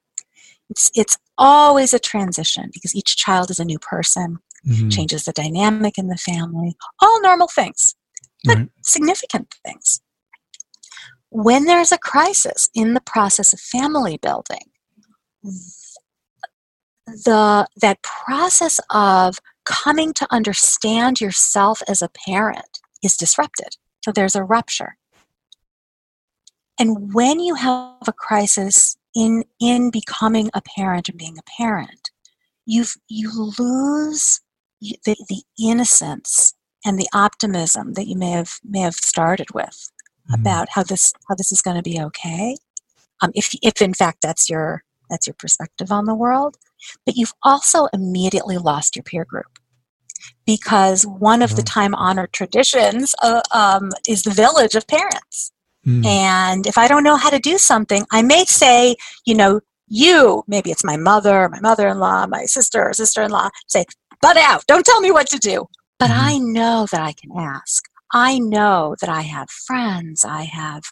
it's, 0.71 0.91
it's 0.95 1.19
always 1.39 1.95
a 1.95 1.99
transition 1.99 2.71
because 2.73 2.95
each 2.95 3.17
child 3.17 3.51
is 3.51 3.59
a 3.59 3.65
new 3.65 3.79
person, 3.79 4.39
mm-hmm. 4.67 4.89
changes 4.89 5.25
the 5.25 5.33
dynamic 5.33 5.99
in 5.99 6.09
the 6.09 6.17
family, 6.17 6.77
all 7.01 7.21
normal 7.23 7.49
things, 7.49 7.95
but 8.45 8.59
right. 8.59 8.69
significant 8.83 9.55
things. 9.65 10.01
When 11.31 11.65
there's 11.65 11.93
a 11.93 11.99
crisis 11.99 12.69
in 12.75 12.95
the 12.95 13.01
process 13.01 13.53
of 13.53 13.61
family 13.61 14.17
building, 14.17 14.71
the 17.07 17.69
that 17.81 18.03
process 18.03 18.81
of 18.91 19.39
coming 19.65 20.13
to 20.15 20.27
understand 20.31 21.21
yourself 21.21 21.83
as 21.89 22.03
a 22.03 22.09
parent 22.09 22.81
is 23.03 23.17
disrupted. 23.17 23.77
So 24.05 24.13
there's 24.13 24.35
a 24.35 24.45
rupture. 24.45 24.97
And 26.79 27.15
when 27.15 27.41
you 27.41 27.55
have 27.55 28.07
a 28.07 28.13
crisis 28.13 28.97
in 29.15 29.45
in 29.59 29.91
becoming 29.91 30.51
a 30.55 30.61
parent 30.61 31.09
and 31.09 31.19
being 31.19 31.39
a 31.39 31.63
parent 31.63 32.11
you 32.67 32.85
you 33.09 33.53
lose 33.59 34.41
the, 34.81 35.17
the 35.29 35.43
innocence 35.59 36.55
and 36.85 36.99
the 36.99 37.09
optimism 37.15 37.95
that 37.95 38.07
you 38.07 38.17
may 38.17 38.31
have 38.31 38.61
may 38.63 38.81
have 38.81 38.95
started 38.95 39.49
with 39.55 39.91
mm-hmm. 40.31 40.41
about 40.41 40.69
how 40.71 40.83
this 40.83 41.13
how 41.29 41.35
this 41.35 41.51
is 41.51 41.63
going 41.63 41.77
to 41.77 41.83
be 41.83 42.01
okay 42.01 42.57
um, 43.23 43.31
if 43.35 43.49
if 43.63 43.81
in 43.81 43.95
fact 43.95 44.19
that's 44.21 44.51
your 44.51 44.83
that's 45.09 45.27
your 45.27 45.35
perspective 45.39 45.91
on 45.91 46.05
the 46.05 46.15
world 46.15 46.57
but 47.07 47.17
you've 47.17 47.35
also 47.43 47.87
immediately 47.95 48.59
lost 48.59 48.95
your 48.95 49.03
peer 49.03 49.25
group 49.25 49.59
because 50.45 51.07
one 51.07 51.41
of 51.41 51.51
the 51.51 51.63
mm-hmm. 51.63 51.81
time 51.81 51.95
honored 51.95 52.33
traditions 52.33 53.15
uh, 53.23 53.41
um, 53.53 53.91
is 54.09 54.25
the 54.25 54.31
village 54.31 54.75
of 54.75 54.87
parents 54.87 55.53
Mm. 55.87 56.05
And 56.05 56.67
if 56.67 56.77
I 56.79 56.89
don't 56.89 57.05
know 57.05 57.17
how 57.17 57.31
to 57.31 57.39
do 57.39 57.59
something, 57.59 58.05
I 58.11 58.23
may 58.23 58.45
say, 58.45 58.97
you 59.25 59.35
know, 59.35 59.61
you, 59.89 60.43
maybe 60.49 60.71
it's 60.71 60.85
my 60.85 60.97
mother, 60.97 61.49
my 61.49 61.61
mother 61.61 61.87
in 61.89 61.99
law, 62.01 62.27
my 62.27 62.45
sister 62.45 62.83
or 62.85 62.93
sister 62.93 63.23
in 63.23 63.31
law, 63.31 63.51
say, 63.69 63.85
butt 64.21 64.37
out, 64.37 64.65
don't 64.67 64.85
tell 64.85 65.01
me 65.01 65.11
what 65.11 65.29
to 65.29 65.39
do. 65.39 65.67
But 65.99 66.11
mm. 66.11 66.19
I 66.19 66.39
know 66.39 66.87
that 66.91 67.01
I 67.01 67.13
can 67.13 67.31
ask. 67.37 67.85
I 68.13 68.39
know 68.39 68.97
that 69.01 69.11
I 69.11 69.23
have 69.23 69.49
friends. 69.51 70.25
I 70.25 70.43
have, 70.43 70.83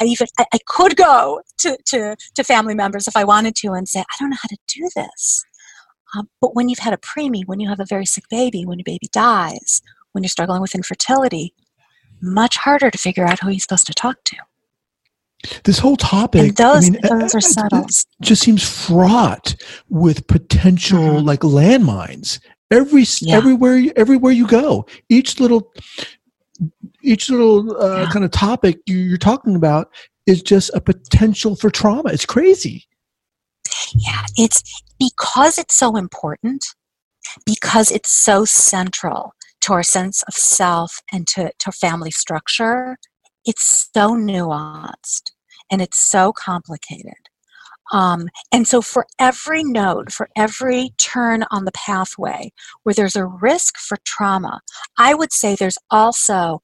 I 0.00 0.04
even, 0.04 0.26
I, 0.38 0.46
I 0.54 0.58
could 0.66 0.96
go 0.96 1.42
to, 1.58 1.76
to, 1.86 2.16
to 2.34 2.44
family 2.44 2.74
members 2.74 3.06
if 3.06 3.16
I 3.16 3.24
wanted 3.24 3.56
to 3.56 3.72
and 3.72 3.88
say, 3.88 4.00
I 4.00 4.14
don't 4.18 4.30
know 4.30 4.36
how 4.40 4.48
to 4.48 4.58
do 4.68 4.88
this. 4.96 5.44
Um, 6.16 6.28
but 6.40 6.54
when 6.54 6.68
you've 6.68 6.80
had 6.80 6.94
a 6.94 6.98
preemie, 6.98 7.46
when 7.46 7.60
you 7.60 7.68
have 7.68 7.80
a 7.80 7.84
very 7.84 8.06
sick 8.06 8.24
baby, 8.30 8.64
when 8.64 8.78
your 8.78 8.84
baby 8.84 9.08
dies, 9.12 9.80
when 10.12 10.24
you're 10.24 10.28
struggling 10.28 10.60
with 10.60 10.74
infertility, 10.74 11.54
much 12.22 12.56
harder 12.56 12.90
to 12.90 12.98
figure 12.98 13.24
out 13.24 13.40
who 13.40 13.48
he's 13.48 13.62
supposed 13.62 13.86
to 13.86 13.94
talk 13.94 14.16
to. 14.24 14.36
This 15.64 15.78
whole 15.78 15.96
topic, 15.96 16.40
and 16.42 16.56
those, 16.56 16.88
I 16.88 16.90
mean, 16.90 17.00
those 17.02 17.34
are 17.34 17.40
subtle. 17.40 17.86
Just 18.20 18.42
seems 18.42 18.62
fraught 18.68 19.54
with 19.88 20.26
potential 20.26 20.98
mm-hmm. 20.98 21.26
like 21.26 21.40
landmines. 21.40 22.40
Every 22.70 23.06
yeah. 23.20 23.36
everywhere 23.36 23.82
everywhere 23.96 24.32
you 24.32 24.46
go, 24.46 24.86
each 25.08 25.40
little 25.40 25.72
each 27.02 27.30
little 27.30 27.74
uh, 27.82 28.02
yeah. 28.02 28.10
kind 28.10 28.24
of 28.24 28.30
topic 28.32 28.80
you're 28.86 29.16
talking 29.16 29.56
about 29.56 29.90
is 30.26 30.42
just 30.42 30.70
a 30.74 30.80
potential 30.80 31.56
for 31.56 31.70
trauma. 31.70 32.10
It's 32.10 32.26
crazy. 32.26 32.84
Yeah, 33.94 34.24
it's 34.36 34.62
because 34.98 35.56
it's 35.56 35.74
so 35.74 35.96
important, 35.96 36.66
because 37.46 37.90
it's 37.90 38.10
so 38.12 38.44
central 38.44 39.32
to 39.62 39.72
our 39.72 39.82
sense 39.82 40.22
of 40.24 40.34
self 40.34 41.00
and 41.12 41.26
to, 41.28 41.52
to 41.58 41.72
family 41.72 42.10
structure, 42.10 42.96
it's 43.44 43.88
so 43.94 44.10
nuanced 44.10 45.32
and 45.70 45.80
it's 45.80 45.98
so 45.98 46.32
complicated. 46.32 47.14
Um, 47.92 48.28
and 48.52 48.68
so, 48.68 48.82
for 48.82 49.06
every 49.18 49.64
node, 49.64 50.12
for 50.12 50.28
every 50.36 50.90
turn 50.98 51.44
on 51.50 51.64
the 51.64 51.72
pathway 51.72 52.52
where 52.84 52.94
there's 52.94 53.16
a 53.16 53.26
risk 53.26 53.78
for 53.78 53.98
trauma, 54.04 54.60
I 54.96 55.14
would 55.14 55.32
say 55.32 55.56
there's 55.56 55.78
also 55.90 56.62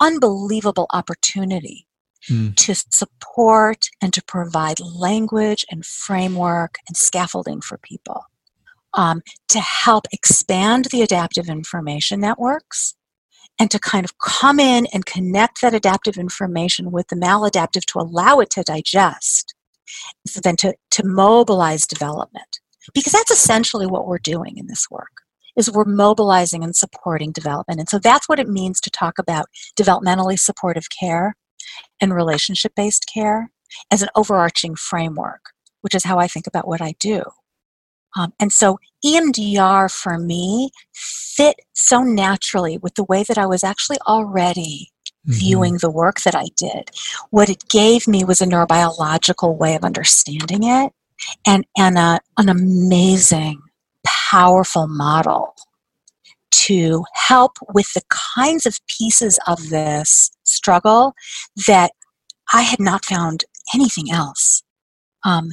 unbelievable 0.00 0.86
opportunity 0.94 1.86
mm. 2.30 2.56
to 2.56 2.74
support 2.74 3.88
and 4.00 4.14
to 4.14 4.24
provide 4.24 4.80
language 4.80 5.66
and 5.70 5.84
framework 5.84 6.78
and 6.88 6.96
scaffolding 6.96 7.60
for 7.60 7.78
people 7.78 8.24
um, 8.96 9.22
to 9.48 9.60
help 9.60 10.06
expand 10.12 10.86
the 10.86 11.02
adaptive 11.02 11.48
information 11.48 12.20
networks 12.20 12.94
and 13.58 13.70
to 13.70 13.78
kind 13.78 14.04
of 14.04 14.18
come 14.18 14.58
in 14.58 14.86
and 14.92 15.06
connect 15.06 15.60
that 15.60 15.74
adaptive 15.74 16.16
information 16.16 16.90
with 16.90 17.08
the 17.08 17.16
maladaptive 17.16 17.84
to 17.86 17.98
allow 17.98 18.40
it 18.40 18.50
to 18.50 18.62
digest, 18.62 19.54
so 20.26 20.40
then 20.42 20.56
to, 20.56 20.74
to 20.90 21.06
mobilize 21.06 21.86
development. 21.86 22.60
Because 22.94 23.12
that's 23.12 23.30
essentially 23.30 23.86
what 23.86 24.06
we're 24.06 24.18
doing 24.18 24.58
in 24.58 24.66
this 24.66 24.86
work 24.90 25.10
is 25.56 25.70
we're 25.70 25.84
mobilizing 25.84 26.62
and 26.62 26.76
supporting 26.76 27.32
development. 27.32 27.80
And 27.80 27.88
so 27.88 27.98
that's 27.98 28.28
what 28.28 28.38
it 28.38 28.48
means 28.48 28.80
to 28.82 28.90
talk 28.90 29.18
about 29.18 29.46
developmentally 29.78 30.38
supportive 30.38 30.86
care 30.90 31.34
and 32.00 32.14
relationship 32.14 32.72
based 32.76 33.10
care 33.12 33.50
as 33.90 34.02
an 34.02 34.10
overarching 34.14 34.76
framework, 34.76 35.40
which 35.80 35.94
is 35.94 36.04
how 36.04 36.18
I 36.18 36.28
think 36.28 36.46
about 36.46 36.68
what 36.68 36.82
I 36.82 36.94
do. 37.00 37.22
Um, 38.16 38.32
and 38.40 38.52
so 38.52 38.78
EMDR 39.04 39.92
for 39.92 40.18
me 40.18 40.70
fit 40.92 41.56
so 41.74 42.02
naturally 42.02 42.78
with 42.78 42.94
the 42.94 43.04
way 43.04 43.22
that 43.22 43.38
I 43.38 43.46
was 43.46 43.62
actually 43.62 43.98
already 44.08 44.90
mm-hmm. 45.26 45.32
viewing 45.32 45.78
the 45.78 45.90
work 45.90 46.22
that 46.22 46.34
I 46.34 46.46
did. 46.56 46.90
What 47.30 47.50
it 47.50 47.68
gave 47.68 48.08
me 48.08 48.24
was 48.24 48.40
a 48.40 48.46
neurobiological 48.46 49.56
way 49.56 49.74
of 49.74 49.84
understanding 49.84 50.64
it 50.64 50.92
and, 51.46 51.66
and 51.76 51.98
a, 51.98 52.20
an 52.38 52.48
amazing, 52.48 53.60
powerful 54.04 54.86
model 54.88 55.54
to 56.50 57.04
help 57.14 57.58
with 57.74 57.92
the 57.92 58.02
kinds 58.08 58.66
of 58.66 58.80
pieces 58.86 59.38
of 59.46 59.68
this 59.68 60.30
struggle 60.44 61.14
that 61.66 61.92
I 62.52 62.62
had 62.62 62.80
not 62.80 63.04
found 63.04 63.44
anything 63.74 64.10
else 64.10 64.62
um, 65.24 65.50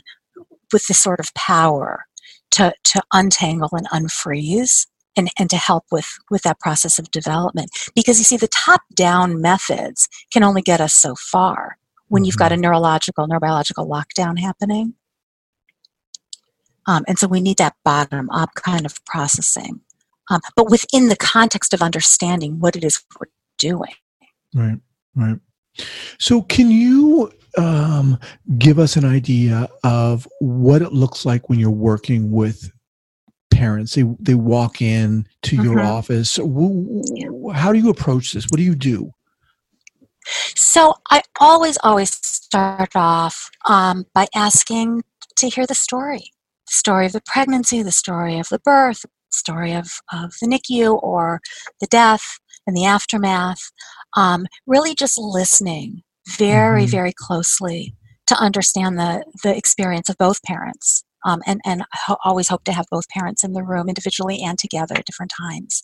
with 0.71 0.87
this 0.87 0.99
sort 0.99 1.19
of 1.19 1.33
power 1.33 2.05
to, 2.53 2.73
to 2.83 3.01
untangle 3.13 3.69
and 3.71 3.87
unfreeze 3.89 4.87
and, 5.15 5.29
and 5.37 5.49
to 5.49 5.57
help 5.57 5.85
with, 5.91 6.07
with 6.31 6.41
that 6.43 6.59
process 6.59 6.97
of 6.97 7.11
development. 7.11 7.69
Because 7.95 8.17
you 8.17 8.23
see, 8.23 8.37
the 8.37 8.47
top 8.47 8.81
down 8.93 9.41
methods 9.41 10.07
can 10.31 10.43
only 10.43 10.61
get 10.61 10.81
us 10.81 10.93
so 10.93 11.15
far 11.15 11.77
when 12.07 12.23
you've 12.23 12.37
got 12.37 12.51
a 12.51 12.55
mm-hmm. 12.55 12.61
neurological, 12.61 13.27
neurobiological 13.27 13.89
lockdown 13.89 14.39
happening. 14.39 14.93
Um, 16.85 17.03
and 17.07 17.17
so 17.17 17.27
we 17.27 17.41
need 17.41 17.57
that 17.57 17.75
bottom 17.83 18.29
up 18.29 18.55
kind 18.55 18.85
of 18.85 19.03
processing, 19.05 19.81
um, 20.29 20.41
but 20.55 20.69
within 20.69 21.07
the 21.07 21.15
context 21.15 21.73
of 21.73 21.81
understanding 21.81 22.59
what 22.59 22.75
it 22.75 22.83
is 22.83 23.01
we're 23.19 23.27
doing. 23.57 23.93
Right, 24.53 24.79
right. 25.15 25.39
So, 26.19 26.41
can 26.41 26.69
you 26.71 27.31
um, 27.57 28.19
give 28.57 28.79
us 28.79 28.95
an 28.95 29.05
idea 29.05 29.67
of 29.83 30.27
what 30.39 30.81
it 30.81 30.93
looks 30.93 31.25
like 31.25 31.49
when 31.49 31.59
you're 31.59 31.71
working 31.71 32.31
with 32.31 32.71
parents? 33.51 33.95
They 33.95 34.03
they 34.19 34.35
walk 34.35 34.81
in 34.81 35.27
to 35.43 35.55
mm-hmm. 35.55 35.65
your 35.65 35.81
office. 35.81 36.37
How 36.37 37.73
do 37.73 37.79
you 37.79 37.89
approach 37.89 38.33
this? 38.33 38.45
What 38.45 38.57
do 38.57 38.63
you 38.63 38.75
do? 38.75 39.11
So, 40.55 40.95
I 41.09 41.21
always 41.39 41.77
always 41.83 42.11
start 42.25 42.95
off 42.95 43.49
um, 43.65 44.05
by 44.13 44.27
asking 44.35 45.03
to 45.37 45.49
hear 45.49 45.65
the 45.65 45.75
story 45.75 46.31
the 46.67 46.73
story 46.73 47.05
of 47.05 47.11
the 47.11 47.21
pregnancy, 47.25 47.81
the 47.81 47.91
story 47.91 48.39
of 48.39 48.47
the 48.49 48.59
birth, 48.59 49.01
the 49.01 49.09
story 49.31 49.73
of, 49.73 49.91
of 50.11 50.33
the 50.41 50.47
NICU 50.47 51.01
or 51.01 51.41
the 51.79 51.87
death 51.87 52.39
and 52.65 52.75
the 52.75 52.85
aftermath. 52.85 53.71
Um, 54.15 54.45
really 54.67 54.95
just 54.95 55.17
listening 55.17 56.03
very, 56.27 56.83
mm-hmm. 56.83 56.91
very 56.91 57.13
closely 57.15 57.95
to 58.27 58.35
understand 58.35 58.97
the, 58.97 59.25
the 59.43 59.55
experience 59.55 60.09
of 60.09 60.17
both 60.17 60.41
parents. 60.43 61.03
Um, 61.25 61.41
and 61.45 61.61
and 61.63 61.85
ho- 61.93 62.17
always 62.25 62.49
hope 62.49 62.65
to 62.65 62.73
have 62.73 62.85
both 62.91 63.07
parents 63.07 63.45
in 63.45 63.53
the 63.53 63.63
room 63.63 63.87
individually 63.87 64.41
and 64.43 64.59
together 64.59 64.95
at 64.97 65.05
different 65.05 65.31
times 65.31 65.81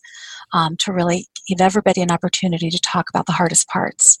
um, 0.52 0.76
to 0.80 0.92
really 0.92 1.28
give 1.48 1.62
everybody 1.62 2.02
an 2.02 2.10
opportunity 2.10 2.68
to 2.68 2.78
talk 2.78 3.08
about 3.08 3.24
the 3.24 3.32
hardest 3.32 3.66
parts. 3.68 4.18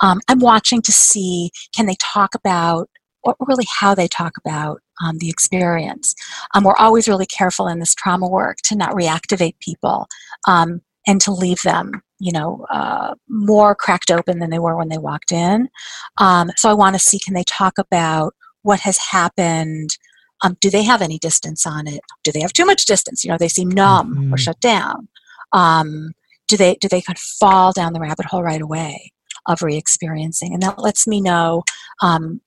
Um, 0.00 0.20
I'm 0.26 0.40
watching 0.40 0.82
to 0.82 0.90
see 0.90 1.52
can 1.72 1.86
they 1.86 1.94
talk 2.00 2.34
about 2.34 2.90
or 3.26 3.34
really 3.40 3.66
how 3.78 3.94
they 3.94 4.08
talk 4.08 4.32
about 4.38 4.80
um, 5.04 5.18
the 5.18 5.28
experience. 5.28 6.14
Um, 6.54 6.64
we're 6.64 6.76
always 6.76 7.08
really 7.08 7.26
careful 7.26 7.66
in 7.68 7.80
this 7.80 7.94
trauma 7.94 8.28
work 8.28 8.58
to 8.64 8.76
not 8.76 8.94
reactivate 8.94 9.58
people 9.60 10.06
um, 10.46 10.80
and 11.06 11.20
to 11.20 11.32
leave 11.32 11.60
them, 11.62 12.02
you 12.18 12.32
know, 12.32 12.66
uh, 12.70 13.14
more 13.28 13.74
cracked 13.74 14.10
open 14.10 14.38
than 14.38 14.50
they 14.50 14.58
were 14.58 14.76
when 14.76 14.88
they 14.88 14.98
walked 14.98 15.32
in. 15.32 15.68
Um, 16.18 16.50
so 16.56 16.70
I 16.70 16.74
want 16.74 16.94
to 16.94 17.00
see 17.00 17.18
can 17.18 17.34
they 17.34 17.44
talk 17.44 17.78
about 17.78 18.34
what 18.62 18.80
has 18.80 18.98
happened. 18.98 19.90
Um, 20.42 20.56
do 20.60 20.70
they 20.70 20.82
have 20.82 21.02
any 21.02 21.18
distance 21.18 21.66
on 21.66 21.86
it? 21.86 22.00
Do 22.24 22.32
they 22.32 22.40
have 22.40 22.52
too 22.52 22.66
much 22.66 22.84
distance? 22.84 23.24
You 23.24 23.30
know, 23.30 23.38
they 23.38 23.48
seem 23.48 23.70
numb 23.70 24.14
mm-hmm. 24.14 24.34
or 24.34 24.36
shut 24.36 24.60
down. 24.60 25.08
Um, 25.52 26.12
do 26.48 26.56
they 26.56 26.74
do 26.76 26.88
they 26.88 27.00
kind 27.00 27.16
of 27.16 27.22
fall 27.22 27.72
down 27.72 27.92
the 27.92 28.00
rabbit 28.00 28.26
hole 28.26 28.42
right 28.42 28.60
away 28.60 29.12
of 29.46 29.62
re-experiencing? 29.62 30.52
And 30.52 30.62
that 30.62 30.78
lets 30.78 31.06
me 31.06 31.20
know 31.20 31.62
um, 32.02 32.40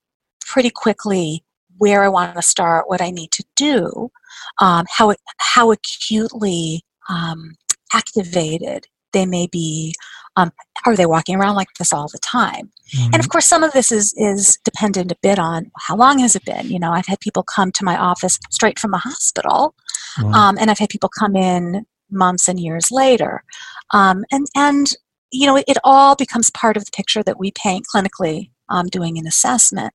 pretty 0.44 0.70
quickly 0.70 1.44
where 1.78 2.04
I 2.04 2.08
want 2.08 2.36
to 2.36 2.42
start, 2.42 2.88
what 2.88 3.00
I 3.00 3.10
need 3.10 3.30
to 3.32 3.44
do, 3.56 4.10
um, 4.58 4.84
how 4.88 5.14
how 5.38 5.72
acutely 5.72 6.82
um, 7.08 7.56
activated 7.92 8.86
they 9.12 9.26
may 9.26 9.46
be. 9.46 9.94
Um, 10.36 10.52
are 10.86 10.96
they 10.96 11.06
walking 11.06 11.36
around 11.36 11.56
like 11.56 11.68
this 11.78 11.92
all 11.92 12.08
the 12.08 12.18
time? 12.18 12.70
Mm-hmm. 12.94 13.14
And 13.14 13.20
of 13.20 13.28
course, 13.28 13.46
some 13.46 13.62
of 13.62 13.72
this 13.72 13.90
is 13.92 14.14
is 14.16 14.58
dependent 14.64 15.12
a 15.12 15.16
bit 15.22 15.38
on 15.38 15.70
how 15.78 15.96
long 15.96 16.18
has 16.20 16.36
it 16.36 16.44
been. 16.44 16.70
You 16.70 16.78
know, 16.78 16.92
I've 16.92 17.06
had 17.06 17.20
people 17.20 17.42
come 17.42 17.72
to 17.72 17.84
my 17.84 17.96
office 17.96 18.38
straight 18.50 18.78
from 18.78 18.92
the 18.92 18.98
hospital, 18.98 19.74
wow. 20.22 20.30
Um, 20.32 20.58
and 20.58 20.70
I've 20.70 20.78
had 20.78 20.88
people 20.88 21.10
come 21.18 21.36
in 21.36 21.84
months 22.10 22.48
and 22.48 22.58
years 22.58 22.90
later, 22.90 23.42
um, 23.92 24.24
and 24.30 24.46
and 24.56 24.92
you 25.32 25.46
know, 25.46 25.56
it, 25.56 25.64
it, 25.68 25.78
all 25.84 26.16
becomes 26.16 26.50
part 26.50 26.76
of 26.76 26.84
the 26.84 26.90
picture 26.90 27.22
that 27.22 27.38
we 27.38 27.52
paint 27.52 27.86
clinically 27.94 28.50
um, 28.68 28.86
doing 28.88 29.18
an 29.18 29.26
assessment. 29.26 29.94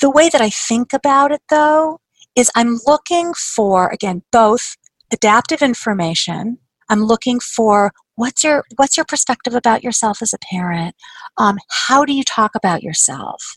The 0.00 0.10
way 0.10 0.28
that 0.28 0.40
I 0.40 0.50
think 0.50 0.92
about 0.92 1.32
it, 1.32 1.42
though, 1.50 2.00
is 2.36 2.50
I'm 2.54 2.78
looking 2.86 3.32
for, 3.34 3.88
again, 3.88 4.22
both 4.32 4.76
adaptive 5.12 5.62
information. 5.62 6.58
I'm 6.88 7.04
looking 7.04 7.40
for 7.40 7.92
what's 8.16 8.44
your 8.44 8.64
what's 8.76 8.96
your 8.96 9.06
perspective 9.06 9.54
about 9.54 9.82
yourself 9.82 10.22
as 10.22 10.32
a 10.32 10.38
parent. 10.38 10.94
Um, 11.36 11.58
how 11.88 12.04
do 12.04 12.12
you 12.12 12.24
talk 12.24 12.52
about 12.54 12.82
yourself? 12.82 13.56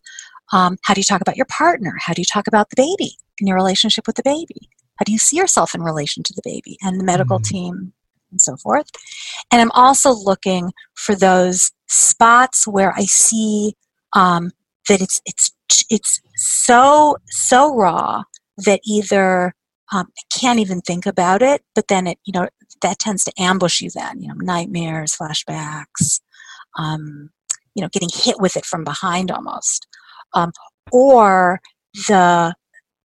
Um, 0.53 0.77
how 0.83 0.93
do 0.93 0.99
you 0.99 1.05
talk 1.05 1.21
about 1.21 1.37
your 1.37 1.45
partner? 1.45 1.95
How 1.99 2.13
do 2.13 2.21
you 2.21 2.25
talk 2.25 2.47
about 2.47 2.69
the 2.69 2.75
baby 2.77 3.17
and 3.39 3.47
your 3.47 3.57
relationship 3.57 4.07
with 4.07 4.15
the 4.15 4.23
baby? 4.23 4.69
How 4.97 5.03
do 5.05 5.11
you 5.11 5.17
see 5.17 5.37
yourself 5.37 5.75
in 5.75 5.81
relation 5.81 6.23
to 6.23 6.33
the 6.33 6.41
baby 6.43 6.77
and 6.81 6.99
the 6.99 7.03
medical 7.03 7.37
mm-hmm. 7.37 7.55
team 7.55 7.93
and 8.31 8.41
so 8.41 8.55
forth? 8.57 8.89
And 9.51 9.61
I'm 9.61 9.71
also 9.71 10.11
looking 10.11 10.71
for 10.95 11.15
those 11.15 11.71
spots 11.87 12.67
where 12.67 12.93
I 12.93 13.05
see 13.05 13.73
um, 14.13 14.51
that 14.87 15.01
it's 15.01 15.21
it's 15.25 15.51
it's 15.89 16.21
so 16.35 17.17
so 17.27 17.75
raw 17.75 18.23
that 18.65 18.79
either 18.85 19.53
um, 19.93 20.07
I 20.17 20.37
can't 20.37 20.59
even 20.59 20.81
think 20.81 21.05
about 21.05 21.41
it, 21.41 21.61
but 21.75 21.87
then 21.87 22.07
it 22.07 22.17
you 22.25 22.33
know 22.33 22.47
that 22.81 22.99
tends 22.99 23.23
to 23.23 23.33
ambush 23.37 23.81
you. 23.81 23.89
Then 23.93 24.21
you 24.21 24.29
know 24.29 24.35
nightmares, 24.37 25.15
flashbacks, 25.15 26.21
um, 26.77 27.29
you 27.75 27.81
know 27.81 27.89
getting 27.89 28.09
hit 28.13 28.39
with 28.39 28.57
it 28.57 28.65
from 28.65 28.83
behind 28.83 29.31
almost, 29.31 29.87
um, 30.33 30.51
or 30.91 31.59
the 32.07 32.55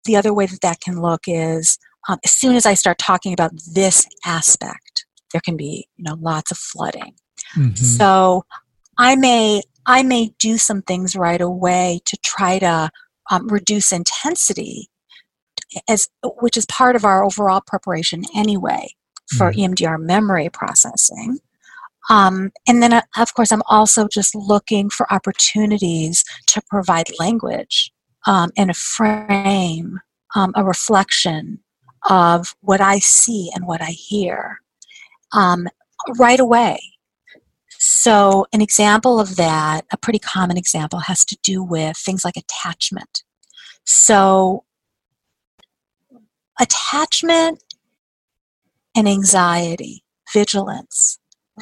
the 0.06 0.16
other 0.16 0.34
way 0.34 0.46
that 0.46 0.62
that 0.62 0.80
can 0.80 1.02
look 1.02 1.22
is 1.28 1.78
um, 2.08 2.18
as 2.24 2.32
soon 2.32 2.56
as 2.56 2.66
I 2.66 2.74
start 2.74 2.98
talking 2.98 3.34
about 3.34 3.52
this 3.74 4.06
aspect, 4.26 5.06
there 5.32 5.42
can 5.42 5.58
be 5.58 5.88
you 5.98 6.04
know 6.04 6.18
lots 6.20 6.52
of 6.52 6.58
flooding. 6.58 7.14
Mm-hmm. 7.56 7.74
So 7.74 8.46
I 8.98 9.16
may 9.16 9.62
I 9.86 10.04
may 10.04 10.34
do 10.40 10.58
some 10.58 10.82
things 10.82 11.16
right 11.16 11.42
away 11.42 12.02
to 12.06 12.18
try 12.24 12.60
to 12.60 12.90
um, 13.30 13.48
reduce 13.48 13.92
intensity, 13.92 14.90
as 15.90 16.08
which 16.40 16.58
is 16.58 16.66
part 16.66 16.96
of 16.96 17.06
our 17.06 17.24
overall 17.24 17.62
preparation 17.66 18.24
anyway 18.36 18.90
for 19.36 19.52
mm. 19.52 19.76
EMDR 19.76 20.00
memory 20.00 20.50
processing. 20.50 21.40
Um, 22.10 22.52
and 22.68 22.82
then, 22.82 22.94
uh, 22.94 23.02
of 23.18 23.34
course, 23.34 23.52
I'm 23.52 23.64
also 23.68 24.08
just 24.08 24.34
looking 24.34 24.90
for 24.90 25.12
opportunities 25.12 26.24
to 26.48 26.62
provide 26.70 27.08
language 27.20 27.92
um, 28.26 28.52
and 28.58 28.70
a 28.70 28.74
frame, 28.74 30.00
um, 30.36 30.54
a 30.56 30.64
reflection 30.64 31.60
of 32.10 32.56
what 32.62 32.80
I 32.80 33.00
see 33.00 33.52
and 33.54 33.68
what 33.68 33.82
I 33.82 33.92
hear 33.92 34.60
um, 35.34 35.68
right 36.18 36.40
away. 36.40 36.80
So, 37.80 38.48
an 38.54 38.62
example 38.62 39.20
of 39.20 39.36
that, 39.36 39.82
a 39.92 39.98
pretty 39.98 40.20
common 40.20 40.58
example, 40.58 41.00
has 41.00 41.24
to 41.26 41.38
do 41.44 41.62
with 41.62 41.98
things 41.98 42.24
like 42.26 42.38
attachment. 42.38 43.24
So, 43.86 44.64
attachment 46.60 47.62
and 48.98 49.08
anxiety, 49.08 50.04
vigilance, 50.34 51.20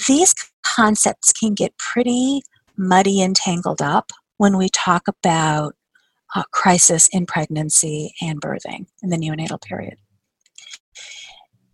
these 0.07 0.33
concepts 0.63 1.33
can 1.33 1.53
get 1.53 1.77
pretty 1.77 2.41
muddy 2.77 3.21
and 3.21 3.35
tangled 3.35 3.81
up 3.81 4.11
when 4.37 4.57
we 4.57 4.69
talk 4.69 5.03
about 5.07 5.75
uh, 6.33 6.43
crisis 6.51 7.09
in 7.11 7.25
pregnancy 7.25 8.13
and 8.21 8.41
birthing 8.41 8.85
in 9.03 9.09
the 9.09 9.17
neonatal 9.17 9.61
period. 9.61 9.97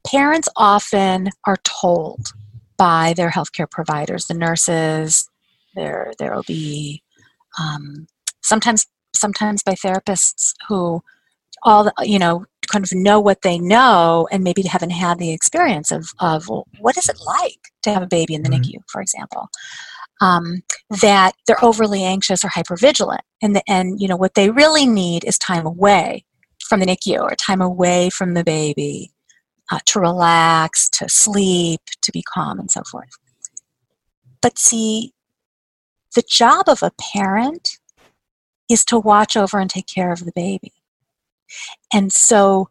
Parents 0.06 0.50
often 0.58 1.30
are 1.46 1.58
told 1.64 2.34
by 2.78 3.14
their 3.16 3.30
healthcare 3.30 3.70
providers, 3.70 4.26
the 4.26 4.34
nurses. 4.34 5.30
There, 5.76 6.12
there 6.18 6.34
will 6.34 6.44
be 6.48 7.04
um, 7.60 8.08
sometimes, 8.42 8.88
sometimes 9.16 9.62
by 9.62 9.74
therapists 9.74 10.54
who 10.68 11.02
all 11.64 11.92
you 12.02 12.18
know 12.18 12.46
kind 12.68 12.84
of 12.84 12.92
know 12.94 13.20
what 13.20 13.42
they 13.42 13.58
know 13.58 14.28
and 14.32 14.44
maybe 14.44 14.62
haven't 14.64 14.92
had 14.92 15.20
the 15.20 15.32
experience 15.32 15.92
of 15.92 16.10
of 16.20 16.48
well, 16.48 16.68
what 16.80 16.98
is 16.98 17.10
it 17.10 17.18
like 17.26 17.60
to 17.84 17.94
have 17.94 18.04
a 18.04 18.08
baby 18.08 18.34
in 18.34 18.44
the 18.44 18.50
mm-hmm. 18.50 18.62
NICU, 18.62 18.80
for 18.88 19.02
example. 19.02 19.50
Um, 20.22 20.62
that 21.02 21.32
they're 21.48 21.64
overly 21.66 22.04
anxious 22.04 22.44
or 22.44 22.50
hypervigilant, 22.50 23.22
and 23.42 23.56
the, 23.56 23.64
and 23.68 24.00
you 24.00 24.08
know 24.08 24.16
what 24.16 24.36
they 24.36 24.52
really 24.52 24.86
need 24.86 25.24
is 25.24 25.40
time 25.40 25.66
away 25.66 26.26
from 26.64 26.80
the 26.80 26.86
NICU 26.86 27.20
or 27.20 27.36
time 27.36 27.60
away 27.60 28.12
from 28.12 28.36
the 28.36 28.44
baby 28.44 29.12
uh, 29.72 29.80
to 29.86 30.00
relax, 30.00 30.90
to 30.90 31.10
sleep, 31.10 31.82
to 32.02 32.12
be 32.12 32.22
calm, 32.22 32.60
and 32.60 32.70
so 32.70 32.84
forth. 32.84 33.10
But 34.42 34.60
see, 34.60 35.14
the 36.16 36.24
job 36.30 36.68
of 36.68 36.84
a 36.84 36.92
parent 37.14 37.80
is 38.70 38.86
to 38.86 39.00
watch 39.00 39.36
over 39.36 39.60
and 39.60 39.70
take 39.70 39.88
care 39.88 40.12
of 40.12 40.26
the 40.26 40.32
baby. 40.36 40.74
And 41.94 42.12
so, 42.12 42.70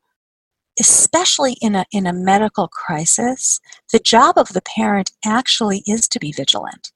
especially 0.78 1.56
in 1.60 1.74
a, 1.74 1.84
in 1.92 2.06
a 2.06 2.12
medical 2.12 2.68
crisis, 2.68 3.60
the 3.92 3.98
job 3.98 4.38
of 4.38 4.48
the 4.48 4.62
parent 4.62 5.12
actually 5.24 5.82
is 5.86 6.08
to 6.08 6.18
be 6.18 6.32
vigilant. 6.32 6.92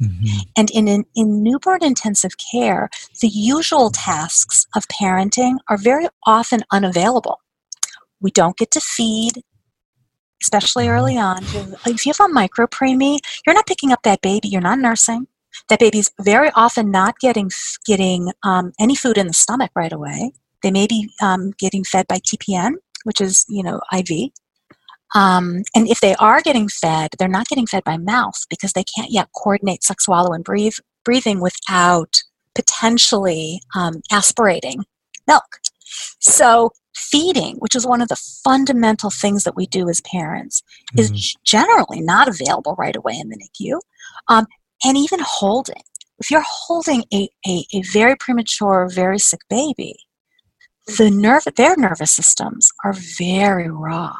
Mm-hmm. 0.00 0.38
And 0.56 0.70
in, 0.70 0.88
in, 0.88 1.04
in 1.14 1.42
newborn 1.42 1.82
intensive 1.82 2.32
care, 2.52 2.90
the 3.22 3.28
usual 3.28 3.90
tasks 3.90 4.66
of 4.74 4.86
parenting 4.88 5.56
are 5.68 5.78
very 5.78 6.06
often 6.26 6.64
unavailable. 6.70 7.40
We 8.20 8.30
don't 8.30 8.56
get 8.56 8.70
to 8.72 8.80
feed, 8.80 9.42
especially 10.42 10.84
mm-hmm. 10.84 10.92
early 10.92 11.18
on. 11.18 11.44
If 11.86 12.04
you 12.04 12.12
have 12.12 12.28
a 12.28 12.32
micro 12.32 12.66
preemie, 12.66 13.18
you're 13.46 13.54
not 13.54 13.66
picking 13.66 13.92
up 13.92 14.02
that 14.02 14.20
baby, 14.20 14.48
you're 14.48 14.60
not 14.60 14.78
nursing. 14.78 15.28
That 15.70 15.80
baby's 15.80 16.10
very 16.20 16.50
often 16.54 16.90
not 16.90 17.18
getting 17.18 17.50
getting 17.86 18.32
um, 18.42 18.72
any 18.78 18.94
food 18.94 19.16
in 19.16 19.26
the 19.26 19.32
stomach 19.32 19.70
right 19.74 19.92
away. 19.92 20.32
They 20.66 20.72
may 20.72 20.88
be 20.88 21.08
um, 21.22 21.52
getting 21.60 21.84
fed 21.84 22.08
by 22.08 22.16
TPN, 22.16 22.72
which 23.04 23.20
is 23.20 23.44
you 23.48 23.62
know 23.62 23.80
IV, 23.96 24.32
um, 25.14 25.62
and 25.76 25.88
if 25.88 26.00
they 26.00 26.16
are 26.16 26.42
getting 26.42 26.68
fed, 26.68 27.10
they're 27.18 27.28
not 27.28 27.46
getting 27.46 27.68
fed 27.68 27.84
by 27.84 27.96
mouth 27.96 28.44
because 28.50 28.72
they 28.72 28.82
can't 28.82 29.12
yet 29.12 29.28
coordinate 29.32 29.84
suck, 29.84 30.00
swallow, 30.00 30.32
and 30.32 30.42
breathe, 30.42 30.74
breathing 31.04 31.40
without 31.40 32.22
potentially 32.56 33.60
um, 33.76 34.00
aspirating 34.10 34.84
milk. 35.28 35.60
So, 36.18 36.72
feeding, 36.96 37.56
which 37.58 37.76
is 37.76 37.86
one 37.86 38.00
of 38.00 38.08
the 38.08 38.20
fundamental 38.42 39.10
things 39.10 39.44
that 39.44 39.54
we 39.54 39.66
do 39.66 39.88
as 39.88 40.00
parents, 40.00 40.64
mm-hmm. 40.96 41.14
is 41.14 41.36
generally 41.44 42.00
not 42.00 42.26
available 42.26 42.74
right 42.76 42.96
away 42.96 43.14
in 43.16 43.28
the 43.28 43.38
NICU. 43.38 43.78
Um, 44.26 44.46
and 44.84 44.96
even 44.96 45.20
holding. 45.22 45.82
If 46.18 46.30
you're 46.30 46.44
holding 46.44 47.04
a, 47.14 47.28
a, 47.46 47.64
a 47.72 47.82
very 47.92 48.16
premature, 48.16 48.90
very 48.92 49.18
sick 49.18 49.40
baby, 49.48 49.96
the 50.86 51.10
nerve, 51.10 51.44
their 51.56 51.76
nervous 51.76 52.12
systems 52.12 52.70
are 52.84 52.94
very 53.18 53.68
raw. 53.70 54.16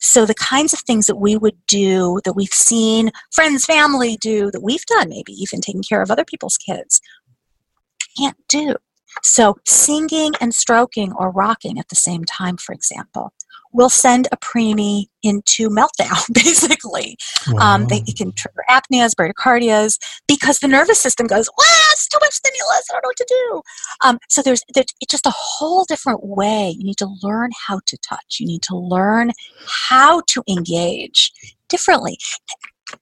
So 0.00 0.26
the 0.26 0.34
kinds 0.34 0.72
of 0.72 0.80
things 0.80 1.06
that 1.06 1.16
we 1.16 1.36
would 1.36 1.56
do, 1.66 2.20
that 2.24 2.34
we've 2.34 2.48
seen 2.48 3.10
friends, 3.32 3.64
family 3.64 4.16
do, 4.16 4.50
that 4.50 4.62
we've 4.62 4.84
done, 4.86 5.08
maybe 5.08 5.32
even 5.32 5.60
taking 5.60 5.82
care 5.82 6.02
of 6.02 6.10
other 6.10 6.24
people's 6.24 6.56
kids, 6.56 7.00
can't 8.18 8.36
do. 8.48 8.76
So 9.22 9.56
singing 9.66 10.32
and 10.40 10.54
stroking 10.54 11.12
or 11.12 11.30
rocking 11.30 11.78
at 11.78 11.88
the 11.88 11.96
same 11.96 12.24
time, 12.24 12.56
for 12.56 12.72
example, 12.72 13.32
will 13.76 13.90
send 13.90 14.26
a 14.32 14.36
preemie 14.38 15.04
into 15.22 15.68
meltdown, 15.68 16.24
basically. 16.32 17.16
Wow. 17.48 17.74
Um, 17.74 17.86
they, 17.86 18.02
it 18.06 18.16
can 18.16 18.32
trigger 18.32 18.62
apneas, 18.70 19.12
bradycardias, 19.14 19.98
because 20.26 20.58
the 20.58 20.68
nervous 20.68 20.98
system 20.98 21.26
goes, 21.26 21.48
wow, 21.58 21.84
it's 21.92 22.08
too 22.08 22.18
much 22.20 22.32
stimulus, 22.32 22.86
I 22.90 22.94
don't 22.94 23.02
know 23.02 23.08
what 23.08 23.16
to 23.16 23.26
do. 23.28 23.62
Um, 24.04 24.18
so 24.28 24.42
there's, 24.42 24.62
there's 24.74 24.86
it's 25.00 25.10
just 25.10 25.26
a 25.26 25.34
whole 25.34 25.84
different 25.84 26.24
way. 26.24 26.74
You 26.76 26.84
need 26.84 26.98
to 26.98 27.14
learn 27.22 27.50
how 27.66 27.80
to 27.86 27.98
touch. 27.98 28.38
You 28.40 28.46
need 28.46 28.62
to 28.62 28.76
learn 28.76 29.32
how 29.66 30.22
to 30.28 30.42
engage 30.48 31.32
differently. 31.68 32.18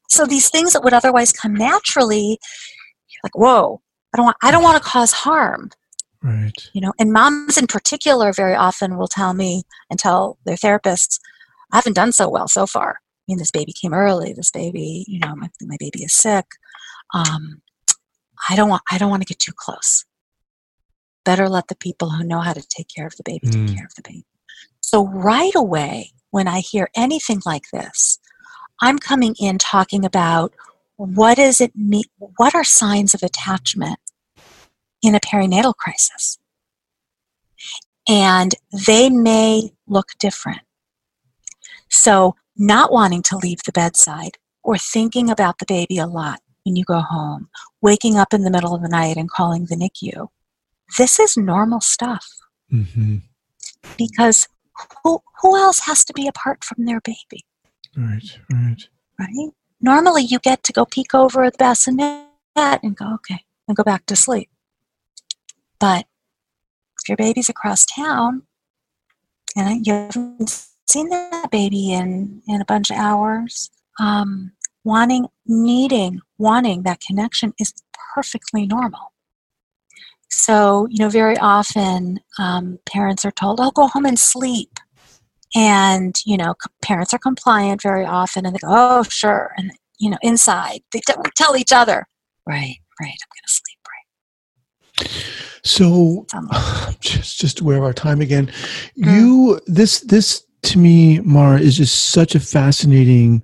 So 0.09 0.27
these 0.27 0.51
things 0.51 0.73
that 0.73 0.83
would 0.83 0.95
otherwise 0.95 1.33
come 1.33 1.55
naturally, 1.55 2.39
like, 3.23 3.37
whoa, 3.37 3.81
I 4.13 4.17
don't 4.17 4.25
want, 4.27 4.37
I 4.43 4.51
don't 4.51 4.63
want 4.63 4.83
to 4.83 4.89
cause 4.89 5.13
harm. 5.13 5.71
Right. 6.25 6.71
You 6.73 6.81
know, 6.81 6.95
and 6.99 7.13
moms 7.13 7.59
in 7.59 7.67
particular 7.67 8.33
very 8.33 8.55
often 8.55 8.97
will 8.97 9.09
tell 9.09 9.35
me 9.35 9.65
and 9.91 9.99
tell 9.99 10.39
their 10.47 10.57
therapists, 10.57 11.21
I 11.71 11.77
haven't 11.77 11.93
done 11.93 12.13
so 12.13 12.31
well 12.31 12.49
so 12.49 12.67
far. 12.67 12.93
I 12.93 13.23
mean, 13.29 13.37
this 13.37 13.51
baby 13.51 13.75
came 13.75 13.93
early. 13.93 14.33
This 14.33 14.51
baby, 14.51 15.05
you 15.07 15.19
know, 15.19 15.37
my, 15.37 15.51
my 15.61 15.77
baby 15.79 16.03
is 16.03 16.15
sick. 16.15 16.47
Um, 17.13 17.61
I 18.49 18.57
don't 18.57 18.71
want. 18.71 18.83
I 18.91 18.97
don't 18.97 19.11
want 19.11 19.23
to 19.23 19.27
get 19.27 19.39
too 19.39 19.53
close. 19.55 20.07
Better 21.27 21.49
let 21.49 21.69
the 21.69 21.77
people 21.77 22.11
who 22.11 22.25
know 22.25 22.41
how 22.41 22.55
to 22.55 22.67
take 22.69 22.89
care 22.95 23.07
of 23.07 23.17
the 23.17 23.23
baby 23.23 23.47
mm. 23.49 23.67
take 23.67 23.77
care 23.77 23.87
of 23.87 23.95
the 23.95 24.03
baby. 24.03 24.25
So 24.81 25.07
right 25.07 25.55
away, 25.55 26.13
when 26.31 26.49
I 26.49 26.61
hear 26.61 26.89
anything 26.97 27.43
like 27.45 27.65
this, 27.73 28.19
I'm 28.81 28.99
coming 28.99 29.35
in 29.39 29.59
talking 29.59 30.05
about 30.05 30.55
what 30.97 31.37
does 31.37 31.61
it 31.61 31.75
mean? 31.75 32.05
What 32.19 32.55
are 32.55 32.65
signs 32.65 33.15
of 33.15 33.23
attachment? 33.23 33.99
In 35.05 35.15
a 35.15 35.21
perinatal 35.21 35.75
crisis. 35.77 36.39
And 38.09 38.55
they 38.87 39.09
may 39.11 39.73
look 39.87 40.09
different. 40.19 40.61
So, 41.89 42.37
not 42.57 42.93
wanting 42.93 43.23
to 43.23 43.37
leave 43.37 43.63
the 43.65 43.73
bedside 43.73 44.39
or 44.63 44.77
thinking 44.79 45.31
about 45.31 45.59
the 45.59 45.67
baby 45.67 45.99
a 45.99 46.07
lot 46.07 46.41
when 46.65 46.77
you 46.77 46.85
go 46.85 47.01
home, 47.01 47.49
waking 47.83 48.17
up 48.17 48.33
in 48.33 48.43
the 48.43 48.51
middle 48.51 48.75
of 48.75 48.83
the 48.83 48.89
night 48.89 49.17
and 49.17 49.31
calling 49.31 49.67
the 49.67 49.77
NICU, 49.77 50.29
this 50.99 51.19
is 51.19 51.37
normal 51.37 51.81
stuff. 51.81 52.27
Mm-hmm. 52.73 53.19
Because 53.99 54.49
who, 55.03 55.21
who 55.43 55.57
else 55.57 55.81
has 55.81 56.05
to 56.07 56.13
be 56.13 56.27
apart 56.27 56.65
from 56.65 56.85
their 56.85 57.01
baby? 57.01 57.45
Right, 57.97 58.39
right. 58.53 58.89
Right? 59.19 59.51
Normally, 59.81 60.23
you 60.23 60.39
get 60.39 60.63
to 60.65 60.73
go 60.73 60.85
peek 60.85 61.15
over 61.15 61.49
the 61.51 61.59
bassinet 61.59 62.27
and 62.57 62.97
go, 62.97 63.15
okay, 63.15 63.45
and 63.69 63.77
go 63.77 63.83
back 63.83 64.07
to 64.07 64.17
sleep. 64.17 64.49
But 65.79 66.07
if 67.01 67.09
your 67.09 67.17
baby's 67.17 67.49
across 67.49 67.85
town 67.85 68.43
and 69.57 69.87
you 69.87 69.93
haven't 69.93 70.67
seen 70.89 71.09
that 71.11 71.51
baby 71.51 71.93
in, 71.93 72.43
in 72.49 72.61
a 72.61 72.65
bunch 72.65 72.91
of 72.91 72.97
hours, 72.97 73.71
um, 74.01 74.53
wanting, 74.85 75.27
needing, 75.47 76.21
wanting 76.39 76.83
that 76.83 77.01
connection 77.01 77.53
is 77.59 77.73
perfectly 78.15 78.67
normal. 78.67 79.13
So, 80.31 80.87
you 80.91 80.99
know, 80.99 81.09
very 81.09 81.39
often 81.39 82.21
um, 82.39 82.79
parents 82.87 83.25
are 83.25 83.31
told, 83.31 83.61
oh, 83.61 83.71
go 83.71 83.87
home 83.87 84.05
and 84.05 84.19
sleep. 84.19 84.81
And, 85.55 86.15
you 86.27 86.37
know, 86.37 86.55
parents 86.83 87.15
are 87.15 87.19
compliant 87.19 87.81
very 87.83 88.05
often 88.05 88.45
and 88.45 88.55
they 88.55 88.59
go, 88.59 88.69
oh, 88.69 89.05
sure. 89.05 89.53
And, 89.57 89.71
you 89.99 90.11
know, 90.11 90.19
inside, 90.23 90.81
they 90.93 91.01
tell 91.37 91.57
each 91.57 91.73
other, 91.73 92.07
right, 92.47 92.77
right, 93.01 93.17
I'm 93.23 93.31
going 93.31 93.47
to 93.47 93.53
sleep, 93.53 93.74
So, 95.63 96.27
just 97.01 97.39
just 97.39 97.61
aware 97.61 97.79
of 97.79 97.85
our 97.85 97.93
time 97.93 98.21
again. 98.21 98.47
Mm. 98.99 99.15
You 99.15 99.61
this 99.67 100.01
this 100.01 100.45
to 100.63 100.79
me, 100.79 101.21
Mara, 101.21 101.61
is 101.61 101.77
just 101.77 102.07
such 102.07 102.35
a 102.35 102.41
fascinating 102.41 103.43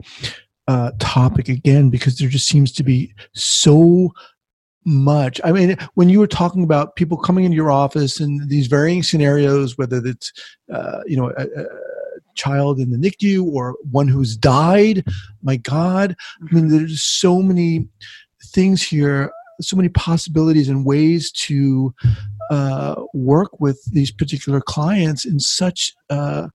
uh, 0.68 0.92
topic 0.98 1.48
again 1.48 1.90
because 1.90 2.18
there 2.18 2.28
just 2.28 2.46
seems 2.46 2.72
to 2.72 2.82
be 2.82 3.14
so 3.34 4.12
much. 4.84 5.40
I 5.44 5.52
mean, 5.52 5.76
when 5.94 6.08
you 6.08 6.20
were 6.20 6.26
talking 6.26 6.64
about 6.64 6.96
people 6.96 7.16
coming 7.16 7.44
into 7.44 7.56
your 7.56 7.70
office 7.70 8.20
and 8.20 8.48
these 8.48 8.66
varying 8.66 9.02
scenarios, 9.02 9.76
whether 9.76 10.00
it's 10.04 10.32
uh, 10.72 11.00
you 11.06 11.16
know 11.16 11.32
a, 11.36 11.42
a, 11.42 11.66
child 12.36 12.78
in 12.78 12.90
the 12.90 12.96
NICU 12.96 13.44
or 13.44 13.76
one 13.90 14.08
who's 14.08 14.36
died, 14.36 15.04
my 15.42 15.56
God, 15.56 16.16
I 16.40 16.54
mean, 16.54 16.68
there's 16.68 17.02
so 17.02 17.42
many 17.42 17.88
things 18.54 18.82
here 18.82 19.30
so 19.60 19.76
many 19.76 19.88
possibilities 19.88 20.68
and 20.68 20.84
ways 20.84 21.30
to 21.32 21.94
uh, 22.50 22.96
work 23.14 23.60
with 23.60 23.82
these 23.92 24.10
particular 24.10 24.60
clients 24.60 25.24
in 25.24 25.38
such 25.38 25.92
a 26.08 26.50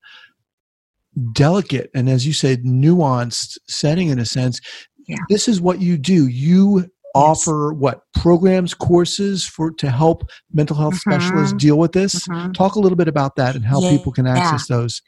delicate 1.32 1.90
and 1.94 2.10
as 2.10 2.26
you 2.26 2.32
said 2.34 2.62
nuanced 2.64 3.56
setting 3.66 4.08
in 4.08 4.18
a 4.18 4.26
sense 4.26 4.60
yeah. 5.08 5.16
this 5.30 5.48
is 5.48 5.62
what 5.62 5.80
you 5.80 5.96
do 5.96 6.28
you 6.28 6.80
yes. 6.80 6.88
offer 7.14 7.72
what 7.72 8.02
programs 8.12 8.74
courses 8.74 9.46
for 9.46 9.70
to 9.70 9.90
help 9.90 10.28
mental 10.52 10.76
health 10.76 10.92
mm-hmm. 10.92 11.10
specialists 11.10 11.54
deal 11.54 11.78
with 11.78 11.92
this 11.92 12.28
mm-hmm. 12.28 12.52
talk 12.52 12.74
a 12.74 12.78
little 12.78 12.96
bit 12.96 13.08
about 13.08 13.34
that 13.36 13.56
and 13.56 13.64
how 13.64 13.80
yeah. 13.80 13.90
people 13.90 14.12
can 14.12 14.26
access 14.26 14.66
those 14.66 15.00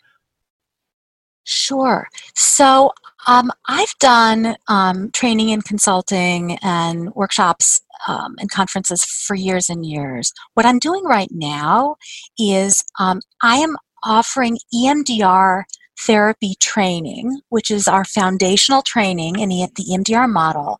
Sure. 1.49 2.07
So 2.35 2.93
um, 3.27 3.51
I've 3.67 3.95
done 4.01 4.57
um, 4.69 5.11
training 5.11 5.51
and 5.51 5.65
consulting 5.65 6.59
and 6.63 7.15
workshops 7.15 7.81
um, 8.07 8.37
and 8.39 8.51
conferences 8.51 9.05
for 9.05 9.35
years 9.35 9.69
and 9.69 9.85
years. 9.85 10.33
What 10.55 10.67
I'm 10.67 10.79
doing 10.79 11.05
right 11.05 11.31
now 11.31 11.97
is 12.39 12.85
um, 12.99 13.21
I 13.43 13.57
am 13.57 13.77
offering 14.05 14.59
EMDR 14.75 15.65
therapy 16.07 16.55
training, 16.61 17.41
which 17.49 17.71
is 17.71 17.89
our 17.89 18.05
foundational 18.05 18.83
training 18.83 19.39
in 19.39 19.49
the 19.49 19.85
EMDR 19.91 20.31
model. 20.31 20.79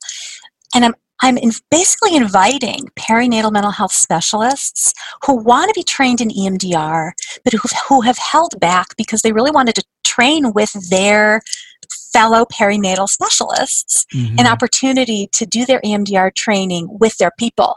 And 0.75 0.85
I'm 0.85 0.95
I'm 1.21 1.37
in 1.37 1.51
basically 1.71 2.15
inviting 2.15 2.91
perinatal 2.97 3.51
mental 3.51 3.73
health 3.73 3.93
specialists 3.93 4.95
who 5.27 5.35
want 5.35 5.69
to 5.69 5.75
be 5.75 5.83
trained 5.83 6.21
in 6.21 6.29
EMDR, 6.29 7.11
but 7.43 7.53
who, 7.55 7.69
who 7.89 8.03
have 8.03 8.19
held 8.19 8.61
back 8.61 8.97
because 8.97 9.23
they 9.23 9.33
really 9.33 9.51
wanted 9.51 9.75
to 9.75 9.85
train 10.05 10.53
with 10.53 10.71
their 10.91 11.43
fellow 12.13 12.45
perinatal 12.47 13.09
specialists 13.09 14.05
mm-hmm. 14.15 14.39
an 14.39 14.47
opportunity 14.47 15.29
to 15.33 15.47
do 15.47 15.65
their 15.65 15.81
EMDR 15.85 16.35
training 16.35 16.89
with 17.01 17.17
their 17.19 17.33
people. 17.39 17.77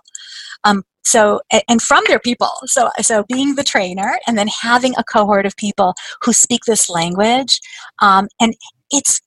Um, 0.64 0.84
so 1.04 1.42
and 1.68 1.82
from 1.82 2.04
their 2.08 2.20
people 2.20 2.52
so 2.66 2.90
so 3.00 3.24
being 3.28 3.56
the 3.56 3.64
trainer 3.64 4.20
and 4.28 4.38
then 4.38 4.48
having 4.48 4.94
a 4.98 5.04
cohort 5.04 5.48
of 5.48 5.56
people 5.58 5.96
who 6.22 6.32
speak 6.32 6.62
this 6.66 6.90
language 6.90 7.60
um, 8.04 8.28
and 8.40 8.54
it's 8.92 9.20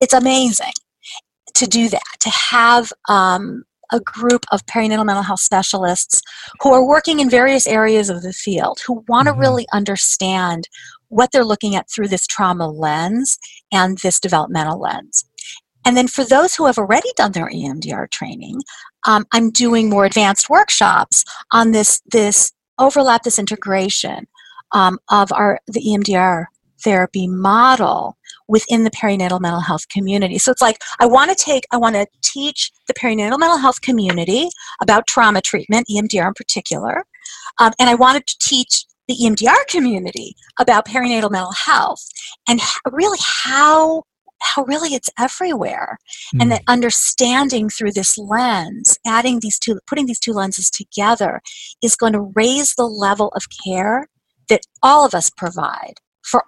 it's 0.00 0.14
amazing 0.14 0.72
to 1.54 1.66
do 1.66 1.88
that 1.88 2.04
to 2.20 2.30
have 2.30 2.92
um, 3.08 3.64
a 3.92 4.00
group 4.00 4.44
of 4.52 4.64
perinatal 4.66 5.04
mental 5.04 5.22
health 5.22 5.40
specialists 5.40 6.22
who 6.60 6.72
are 6.72 6.86
working 6.86 7.20
in 7.20 7.30
various 7.30 7.66
areas 7.66 8.10
of 8.10 8.22
the 8.22 8.32
field 8.32 8.80
who 8.86 9.04
want 9.08 9.26
to 9.26 9.32
mm-hmm. 9.32 9.40
really 9.40 9.66
understand 9.72 10.68
what 11.08 11.30
they're 11.32 11.44
looking 11.44 11.74
at 11.74 11.90
through 11.90 12.08
this 12.08 12.26
trauma 12.26 12.68
lens 12.68 13.38
and 13.72 13.98
this 13.98 14.20
developmental 14.20 14.80
lens. 14.80 15.24
And 15.84 15.96
then 15.96 16.08
for 16.08 16.24
those 16.24 16.54
who 16.54 16.66
have 16.66 16.78
already 16.78 17.08
done 17.16 17.32
their 17.32 17.48
EMDR 17.48 18.10
training, 18.10 18.60
um, 19.06 19.24
I'm 19.32 19.50
doing 19.50 19.88
more 19.88 20.04
advanced 20.04 20.50
workshops 20.50 21.24
on 21.52 21.72
this 21.72 22.02
this 22.10 22.52
overlap, 22.78 23.22
this 23.22 23.38
integration 23.38 24.26
um, 24.72 24.98
of 25.10 25.32
our 25.32 25.60
the 25.66 25.80
EMDR 25.80 26.46
therapy 26.82 27.26
model 27.26 28.16
within 28.46 28.84
the 28.84 28.90
perinatal 28.90 29.40
mental 29.40 29.60
health 29.60 29.88
community. 29.88 30.38
So 30.38 30.50
it's 30.50 30.62
like 30.62 30.78
I 31.00 31.06
want 31.06 31.36
to 31.36 31.44
take, 31.44 31.64
I 31.72 31.76
want 31.76 31.96
to 31.96 32.06
teach 32.22 32.70
the 32.86 32.94
perinatal 32.94 33.38
mental 33.38 33.58
health 33.58 33.80
community 33.80 34.48
about 34.80 35.06
trauma 35.06 35.40
treatment, 35.40 35.86
EMDR 35.90 36.28
in 36.28 36.34
particular, 36.34 37.04
um, 37.58 37.72
and 37.78 37.90
I 37.90 37.94
wanted 37.94 38.26
to 38.26 38.36
teach 38.40 38.84
the 39.08 39.16
EMDR 39.16 39.66
community 39.68 40.34
about 40.60 40.86
perinatal 40.86 41.30
mental 41.30 41.52
health 41.52 42.04
and 42.48 42.60
really 42.92 43.18
how 43.22 44.02
how 44.40 44.62
really 44.64 44.94
it's 44.94 45.10
everywhere 45.18 45.98
mm. 46.34 46.40
and 46.40 46.44
hmm. 46.44 46.48
that 46.50 46.62
understanding 46.68 47.68
through 47.68 47.92
this 47.92 48.16
lens 48.16 48.96
adding 49.06 49.40
these 49.40 49.58
two 49.58 49.80
putting 49.86 50.06
these 50.06 50.20
two 50.20 50.32
lenses 50.32 50.70
together 50.70 51.40
is 51.82 51.96
going 51.96 52.12
to 52.12 52.30
raise 52.34 52.74
the 52.74 52.86
level 52.86 53.28
of 53.34 53.42
care 53.64 54.06
that 54.48 54.60
all 54.82 55.04
of 55.04 55.14
us 55.14 55.30
provide 55.30 55.94
for 56.22 56.44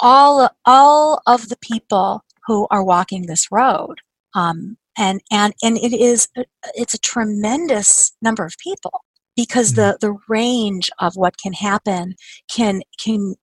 all 0.00 0.48
all 0.64 1.20
of 1.26 1.48
the 1.48 1.58
people 1.60 2.24
who 2.46 2.66
are 2.70 2.84
walking 2.84 3.26
this 3.26 3.48
road 3.50 3.96
um, 4.34 4.76
and 4.96 5.20
and 5.30 5.52
and 5.62 5.76
it 5.78 5.92
is 5.92 6.28
it's 6.74 6.94
a 6.94 6.98
tremendous 6.98 8.12
number 8.22 8.44
of 8.44 8.54
people 8.62 9.02
because 9.36 9.72
mm 9.72 9.76
the 9.76 9.98
the 10.00 10.16
range 10.28 10.90
of 11.00 11.16
what 11.16 11.36
can 11.38 11.52
happen 11.52 12.14
can 12.50 12.82
can 12.98 13.34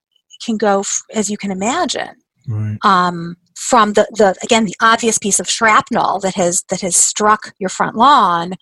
can 0.44 0.58
go 0.58 0.84
as 1.14 1.30
you 1.30 1.38
can 1.38 1.52
imagine 1.52 2.16
right. 2.48 2.78
um, 2.84 3.36
from 3.56 3.94
the, 3.94 4.08
the 4.12 4.36
again 4.44 4.66
the 4.66 4.76
obvious 4.82 5.18
piece 5.18 5.40
of 5.40 5.50
shrapnel 5.50 6.20
that 6.20 6.36
has 6.36 6.64
that 6.70 6.82
has 6.82 6.96
struck 6.96 7.54
your 7.60 7.70
front 7.70 7.96
lawn 7.96 8.54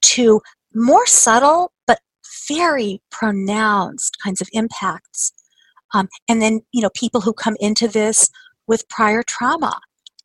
to 0.00 0.40
more 0.74 1.06
subtle 1.06 1.72
but 1.86 1.98
very 2.48 3.00
pronounced 3.10 4.16
kinds 4.22 4.40
of 4.40 4.48
impacts 4.52 5.32
um, 5.94 6.08
and 6.28 6.40
then 6.40 6.60
you 6.72 6.80
know 6.80 6.90
people 6.94 7.20
who 7.20 7.32
come 7.32 7.56
into 7.60 7.86
this 7.88 8.30
with 8.66 8.88
prior 8.88 9.22
trauma 9.22 9.78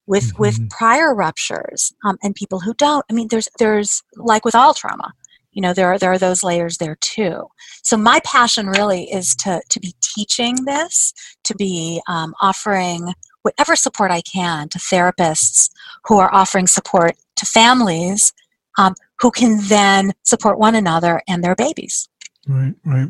with 0.07 0.25
mm-hmm. 0.33 0.41
with 0.41 0.69
prior 0.69 1.13
ruptures 1.13 1.93
um, 2.05 2.17
and 2.23 2.35
people 2.35 2.59
who 2.59 2.73
don't 2.75 3.05
i 3.09 3.13
mean 3.13 3.27
there's 3.29 3.49
there's 3.59 4.03
like 4.15 4.45
with 4.45 4.55
all 4.55 4.73
trauma 4.73 5.11
you 5.53 5.61
know 5.61 5.73
there 5.73 5.87
are 5.87 5.97
there 5.97 6.11
are 6.11 6.17
those 6.17 6.43
layers 6.43 6.77
there 6.77 6.97
too. 7.01 7.47
So 7.83 7.97
my 7.97 8.19
passion 8.25 8.67
really 8.67 9.11
is 9.11 9.35
to 9.37 9.61
to 9.69 9.79
be 9.79 9.93
teaching 10.01 10.65
this 10.65 11.13
to 11.43 11.55
be 11.55 12.01
um, 12.07 12.33
offering 12.41 13.13
whatever 13.43 13.75
support 13.75 14.09
i 14.09 14.21
can 14.21 14.67
to 14.69 14.79
therapists 14.79 15.69
who 16.05 16.17
are 16.17 16.33
offering 16.33 16.67
support 16.67 17.15
to 17.35 17.45
families 17.45 18.33
um, 18.77 18.95
who 19.19 19.29
can 19.29 19.59
then 19.67 20.13
support 20.23 20.57
one 20.57 20.75
another 20.75 21.21
and 21.27 21.43
their 21.43 21.55
babies 21.55 22.09
Right, 22.45 22.75
right. 22.83 23.09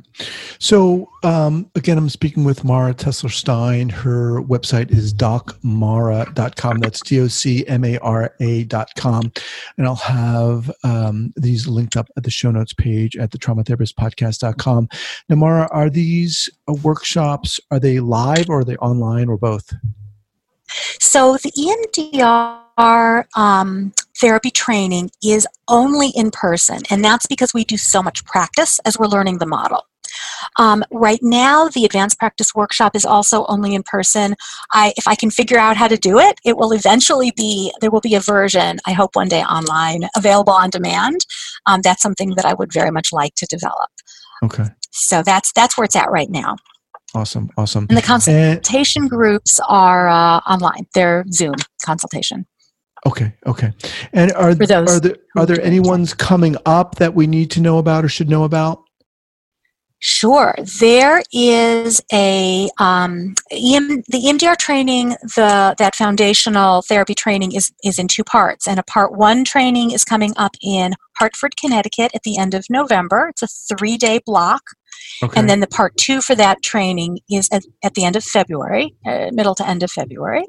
So, 0.59 1.09
um, 1.23 1.71
again, 1.73 1.97
I'm 1.97 2.09
speaking 2.09 2.43
with 2.43 2.63
Mara 2.63 2.93
Tesler 2.93 3.31
Stein. 3.31 3.89
Her 3.89 4.43
website 4.43 4.91
is 4.91 5.11
docmara.com. 5.11 6.77
That's 6.77 7.01
D 7.01 7.19
O 7.19 7.27
C 7.27 7.65
M 7.67 7.83
A 7.83 7.97
R 7.97 8.35
A.com. 8.39 9.31
And 9.77 9.87
I'll 9.87 9.95
have 9.95 10.69
um, 10.83 11.33
these 11.35 11.67
linked 11.67 11.97
up 11.97 12.09
at 12.15 12.23
the 12.23 12.29
show 12.29 12.51
notes 12.51 12.73
page 12.73 13.17
at 13.17 13.31
the 13.31 13.39
traumatherapistpodcast.com. 13.39 14.89
Now, 15.29 15.35
Mara, 15.35 15.67
are 15.71 15.89
these 15.89 16.47
uh, 16.67 16.73
workshops, 16.83 17.59
are 17.71 17.79
they 17.79 17.99
live 17.99 18.51
or 18.51 18.59
are 18.59 18.63
they 18.63 18.77
online 18.77 19.29
or 19.29 19.37
both? 19.39 19.73
So, 20.99 21.37
the 21.37 21.51
EMDR 21.97 23.25
um, 23.35 23.93
therapy 24.23 24.51
training 24.51 25.11
is 25.21 25.45
only 25.67 26.09
in 26.15 26.31
person, 26.31 26.79
and 26.89 27.03
that's 27.03 27.27
because 27.27 27.53
we 27.53 27.65
do 27.65 27.75
so 27.75 28.01
much 28.01 28.23
practice 28.23 28.79
as 28.85 28.97
we're 28.97 29.07
learning 29.07 29.39
the 29.39 29.45
model. 29.45 29.85
Um, 30.57 30.83
right 30.91 31.19
now, 31.21 31.67
the 31.67 31.83
advanced 31.83 32.19
practice 32.19 32.55
workshop 32.55 32.95
is 32.95 33.05
also 33.05 33.45
only 33.47 33.75
in 33.75 33.83
person. 33.83 34.35
I, 34.71 34.93
if 34.95 35.07
I 35.09 35.15
can 35.15 35.29
figure 35.29 35.57
out 35.57 35.75
how 35.75 35.89
to 35.89 35.97
do 35.97 36.19
it, 36.19 36.39
it 36.45 36.55
will 36.55 36.71
eventually 36.71 37.33
be 37.35 37.73
there 37.81 37.91
will 37.91 37.99
be 37.99 38.15
a 38.15 38.21
version. 38.21 38.79
I 38.87 38.93
hope 38.93 39.15
one 39.17 39.27
day 39.27 39.43
online, 39.43 40.07
available 40.15 40.53
on 40.53 40.69
demand. 40.69 41.25
Um, 41.65 41.81
that's 41.81 42.01
something 42.01 42.35
that 42.35 42.45
I 42.45 42.53
would 42.53 42.71
very 42.71 42.91
much 42.91 43.11
like 43.11 43.35
to 43.35 43.45
develop. 43.47 43.89
Okay. 44.41 44.67
So 44.91 45.21
that's 45.21 45.51
that's 45.51 45.77
where 45.77 45.83
it's 45.83 45.97
at 45.97 46.09
right 46.09 46.29
now. 46.29 46.55
Awesome, 47.13 47.49
awesome. 47.57 47.87
And 47.89 47.97
the 47.97 48.01
consultation 48.01 49.03
and, 49.03 49.09
groups 49.09 49.59
are 49.67 50.07
uh, 50.07 50.39
online. 50.47 50.87
They're 50.95 51.25
Zoom 51.31 51.55
consultation. 51.85 52.45
Okay, 53.05 53.33
okay. 53.45 53.73
And 54.13 54.31
are 54.33 54.49
are 54.49 54.99
there 54.99 55.17
are 55.35 55.45
there 55.45 55.61
any 55.61 55.79
ones 55.79 56.13
coming 56.13 56.55
up 56.65 56.95
that 56.95 57.13
we 57.13 57.27
need 57.27 57.51
to 57.51 57.61
know 57.61 57.77
about 57.77 58.05
or 58.05 58.09
should 58.09 58.29
know 58.29 58.43
about? 58.43 58.83
Sure. 60.05 60.53
There 60.81 61.23
is 61.31 62.01
a 62.11 62.69
um, 62.77 63.35
EM, 63.51 64.03
the 64.09 64.21
EMDR 64.25 64.57
training. 64.57 65.11
The 65.37 65.75
that 65.77 65.95
foundational 65.95 66.81
therapy 66.81 67.15
training 67.15 67.53
is 67.53 67.71
is 67.85 67.97
in 67.97 68.09
two 68.09 68.25
parts, 68.25 68.67
and 68.67 68.79
a 68.79 68.83
part 68.83 69.13
one 69.13 69.45
training 69.45 69.91
is 69.91 70.03
coming 70.03 70.33
up 70.35 70.57
in 70.61 70.93
Hartford, 71.17 71.55
Connecticut, 71.55 72.11
at 72.13 72.23
the 72.23 72.37
end 72.37 72.53
of 72.53 72.65
November. 72.69 73.29
It's 73.29 73.43
a 73.43 73.75
three 73.77 73.95
day 73.95 74.19
block. 74.25 74.63
Okay. 75.21 75.39
And 75.39 75.49
then 75.49 75.59
the 75.59 75.67
part 75.67 75.95
two 75.97 76.21
for 76.21 76.35
that 76.35 76.61
training 76.61 77.19
is 77.29 77.47
at, 77.51 77.63
at 77.83 77.93
the 77.93 78.03
end 78.03 78.15
of 78.15 78.23
February, 78.23 78.93
uh, 79.05 79.29
middle 79.31 79.55
to 79.55 79.67
end 79.67 79.83
of 79.83 79.91
February. 79.91 80.45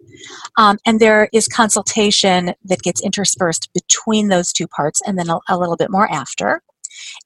Um, 0.57 0.79
and 0.85 0.99
there 0.99 1.29
is 1.33 1.47
consultation 1.47 2.55
that 2.65 2.83
gets 2.83 3.03
interspersed 3.03 3.69
between 3.73 4.29
those 4.29 4.53
two 4.53 4.67
parts 4.67 5.01
and 5.07 5.19
then 5.19 5.29
a, 5.31 5.39
a 5.49 5.59
little 5.59 5.77
bit 5.77 5.91
more 5.91 6.11
after. 6.11 6.63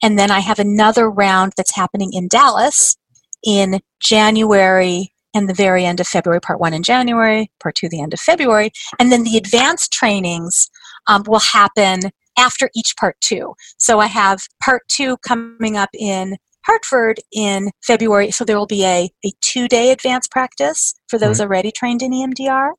And 0.02 0.18
then 0.18 0.30
I 0.30 0.40
have 0.40 0.58
another 0.58 1.10
round 1.10 1.52
that's 1.56 1.74
happening 1.74 2.12
in 2.12 2.28
Dallas 2.28 2.96
in 3.44 3.80
January 4.00 5.12
and 5.34 5.48
the 5.48 5.54
very 5.54 5.84
end 5.84 6.00
of 6.00 6.06
February, 6.06 6.40
part 6.40 6.60
one 6.60 6.74
in 6.74 6.82
January, 6.82 7.50
part 7.60 7.76
two 7.76 7.88
the 7.88 8.00
end 8.00 8.14
of 8.14 8.20
February. 8.20 8.70
And 8.98 9.12
then 9.12 9.24
the 9.24 9.36
advanced 9.36 9.92
trainings 9.92 10.68
um, 11.06 11.22
will 11.26 11.40
happen 11.40 12.00
after 12.38 12.70
each 12.74 12.94
part 12.98 13.16
two. 13.20 13.54
So 13.78 14.00
I 14.00 14.06
have 14.06 14.40
part 14.62 14.82
two 14.88 15.16
coming 15.18 15.76
up 15.76 15.90
in 15.98 16.36
Hartford 16.66 17.20
in 17.32 17.70
February. 17.86 18.30
So 18.30 18.44
there 18.44 18.58
will 18.58 18.66
be 18.66 18.84
a, 18.84 19.10
a 19.24 19.32
two 19.40 19.68
day 19.68 19.90
advanced 19.90 20.30
practice 20.30 20.94
for 21.08 21.18
those 21.18 21.40
right. 21.40 21.46
already 21.46 21.72
trained 21.72 22.02
in 22.02 22.12
EMDR. 22.12 22.72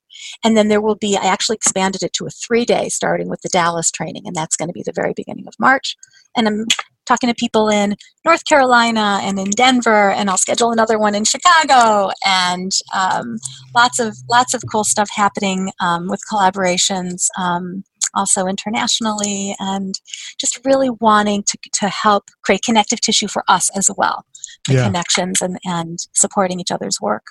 And 0.43 0.55
then 0.55 0.67
there 0.67 0.81
will 0.81 0.95
be, 0.95 1.17
I 1.17 1.25
actually 1.25 1.55
expanded 1.55 2.03
it 2.03 2.13
to 2.13 2.25
a 2.25 2.29
three 2.29 2.65
day 2.65 2.89
starting 2.89 3.29
with 3.29 3.41
the 3.41 3.49
Dallas 3.49 3.91
training, 3.91 4.23
and 4.25 4.35
that's 4.35 4.55
going 4.55 4.69
to 4.69 4.73
be 4.73 4.83
the 4.85 4.93
very 4.93 5.13
beginning 5.15 5.47
of 5.47 5.53
March. 5.59 5.95
And 6.35 6.47
I'm 6.47 6.65
talking 7.09 7.27
to 7.27 7.35
people 7.35 7.69
in 7.69 7.95
North 8.23 8.45
Carolina 8.45 9.19
and 9.23 9.39
in 9.39 9.49
Denver, 9.49 10.11
and 10.11 10.29
I'll 10.29 10.37
schedule 10.37 10.71
another 10.71 10.99
one 10.99 11.15
in 11.15 11.25
Chicago, 11.25 12.11
and 12.23 12.71
um, 12.95 13.37
lots 13.75 13.99
of 13.99 14.15
lots 14.29 14.53
of 14.53 14.63
cool 14.71 14.83
stuff 14.83 15.09
happening 15.13 15.71
um, 15.81 16.07
with 16.07 16.21
collaborations 16.31 17.25
um, 17.37 17.83
also 18.13 18.45
internationally, 18.45 19.55
and 19.59 19.95
just 20.39 20.59
really 20.65 20.89
wanting 20.89 21.43
to, 21.43 21.57
to 21.73 21.89
help 21.89 22.29
create 22.43 22.61
connective 22.63 23.01
tissue 23.01 23.27
for 23.27 23.43
us 23.47 23.69
as 23.75 23.89
well, 23.97 24.25
the 24.67 24.75
yeah. 24.75 24.85
connections 24.85 25.41
and, 25.41 25.57
and 25.65 25.99
supporting 26.13 26.59
each 26.59 26.71
other's 26.71 26.99
work. 27.01 27.25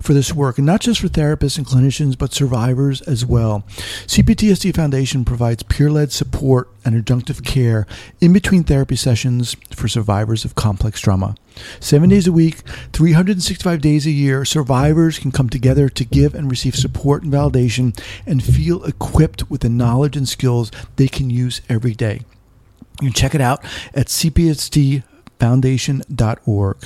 for 0.00 0.12
this 0.12 0.34
work, 0.34 0.58
and 0.58 0.66
not 0.66 0.80
just 0.80 0.98
for 0.98 1.06
therapists 1.06 1.56
and 1.56 1.64
clinicians, 1.64 2.18
but 2.18 2.34
survivors 2.34 3.00
as 3.02 3.24
well. 3.24 3.62
CPTSD 4.08 4.74
Foundation 4.74 5.24
provides 5.24 5.62
peer 5.62 5.88
led 5.88 6.10
support 6.10 6.68
and 6.84 6.96
adjunctive 6.96 7.44
care 7.44 7.86
in 8.20 8.32
between 8.32 8.64
therapy 8.64 8.96
sessions 8.96 9.54
for 9.70 9.86
survivors 9.86 10.44
of 10.44 10.56
complex 10.56 10.98
trauma. 10.98 11.36
Seven 11.78 12.10
days 12.10 12.26
a 12.26 12.32
week, 12.32 12.62
365 12.92 13.80
days 13.80 14.04
a 14.04 14.10
year, 14.10 14.44
survivors 14.44 15.20
can 15.20 15.30
come 15.30 15.48
together 15.48 15.88
to 15.88 16.04
give 16.04 16.34
and 16.34 16.50
receive 16.50 16.74
support 16.74 17.22
and 17.22 17.32
validation 17.32 17.96
and 18.26 18.42
feel 18.42 18.82
equipped 18.82 19.48
with 19.48 19.60
the 19.60 19.68
knowledge 19.68 20.16
and 20.16 20.28
skills 20.28 20.72
they 20.96 21.06
can 21.06 21.30
use 21.30 21.60
every 21.68 21.94
day. 21.94 22.22
You 23.00 23.10
can 23.10 23.12
check 23.12 23.36
it 23.36 23.40
out 23.40 23.64
at 23.94 24.08
CPTSD 24.08 25.04
foundation.org. 25.42 26.76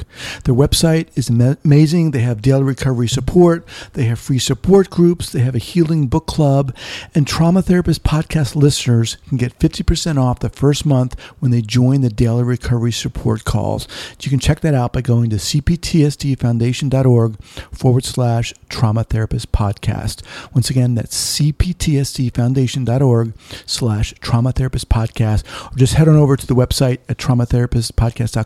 Their 0.45 0.55
website 0.55 1.09
is 1.15 1.29
amazing. 1.29 2.13
They 2.13 2.21
have 2.21 2.41
daily 2.41 2.63
recovery 2.63 3.07
support, 3.07 3.69
they 3.93 4.05
have 4.05 4.19
free 4.19 4.39
support 4.39 4.89
groups, 4.89 5.31
they 5.31 5.41
have 5.41 5.55
a 5.55 5.59
healing 5.59 6.07
book 6.07 6.27
club, 6.27 6.75
and 7.15 7.27
Trauma 7.27 7.61
Therapist 7.61 8.03
podcast 8.03 8.57
listeners 8.57 9.19
can 9.29 9.37
get 9.37 9.59
50% 9.59 10.19
off 10.19 10.39
the 10.39 10.49
first 10.49 10.87
month 10.87 11.21
when 11.39 11.51
they 11.51 11.61
join 11.61 12.01
the 12.01 12.09
daily 12.09 12.45
recovery 12.45 12.93
support 12.93 13.45
calls. 13.45 13.87
You 14.23 14.31
can 14.31 14.39
check 14.39 14.61
that 14.61 14.73
out 14.73 14.95
by 14.95 15.03
going 15.03 15.29
to 15.29 15.37
cptsdfoundation.org 15.37 17.43
forward 17.43 18.05
slash 18.05 18.55
trauma 18.71 19.05
therapist 19.05 19.53
podcast. 19.53 20.23
Once 20.55 20.71
again, 20.71 20.95
that's 20.95 21.39
cptsdfoundation.org 21.39 23.35
slash 23.67 24.15
trauma 24.21 24.53
therapist 24.53 24.89
podcast, 24.89 25.45
or 25.71 25.77
just 25.77 25.93
head 25.93 26.09
on 26.09 26.17
over 26.17 26.39
to 26.39 26.47
the 26.47 26.55
website 26.55 27.01
at 27.07 27.19
traumatherapistpodcast.com 27.19 28.46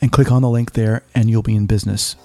and 0.00 0.12
click 0.12 0.30
on 0.30 0.42
the 0.42 0.50
link 0.50 0.72
there, 0.72 1.02
and 1.14 1.30
you'll 1.30 1.42
be 1.42 1.54
in 1.54 1.66
business. 1.66 2.16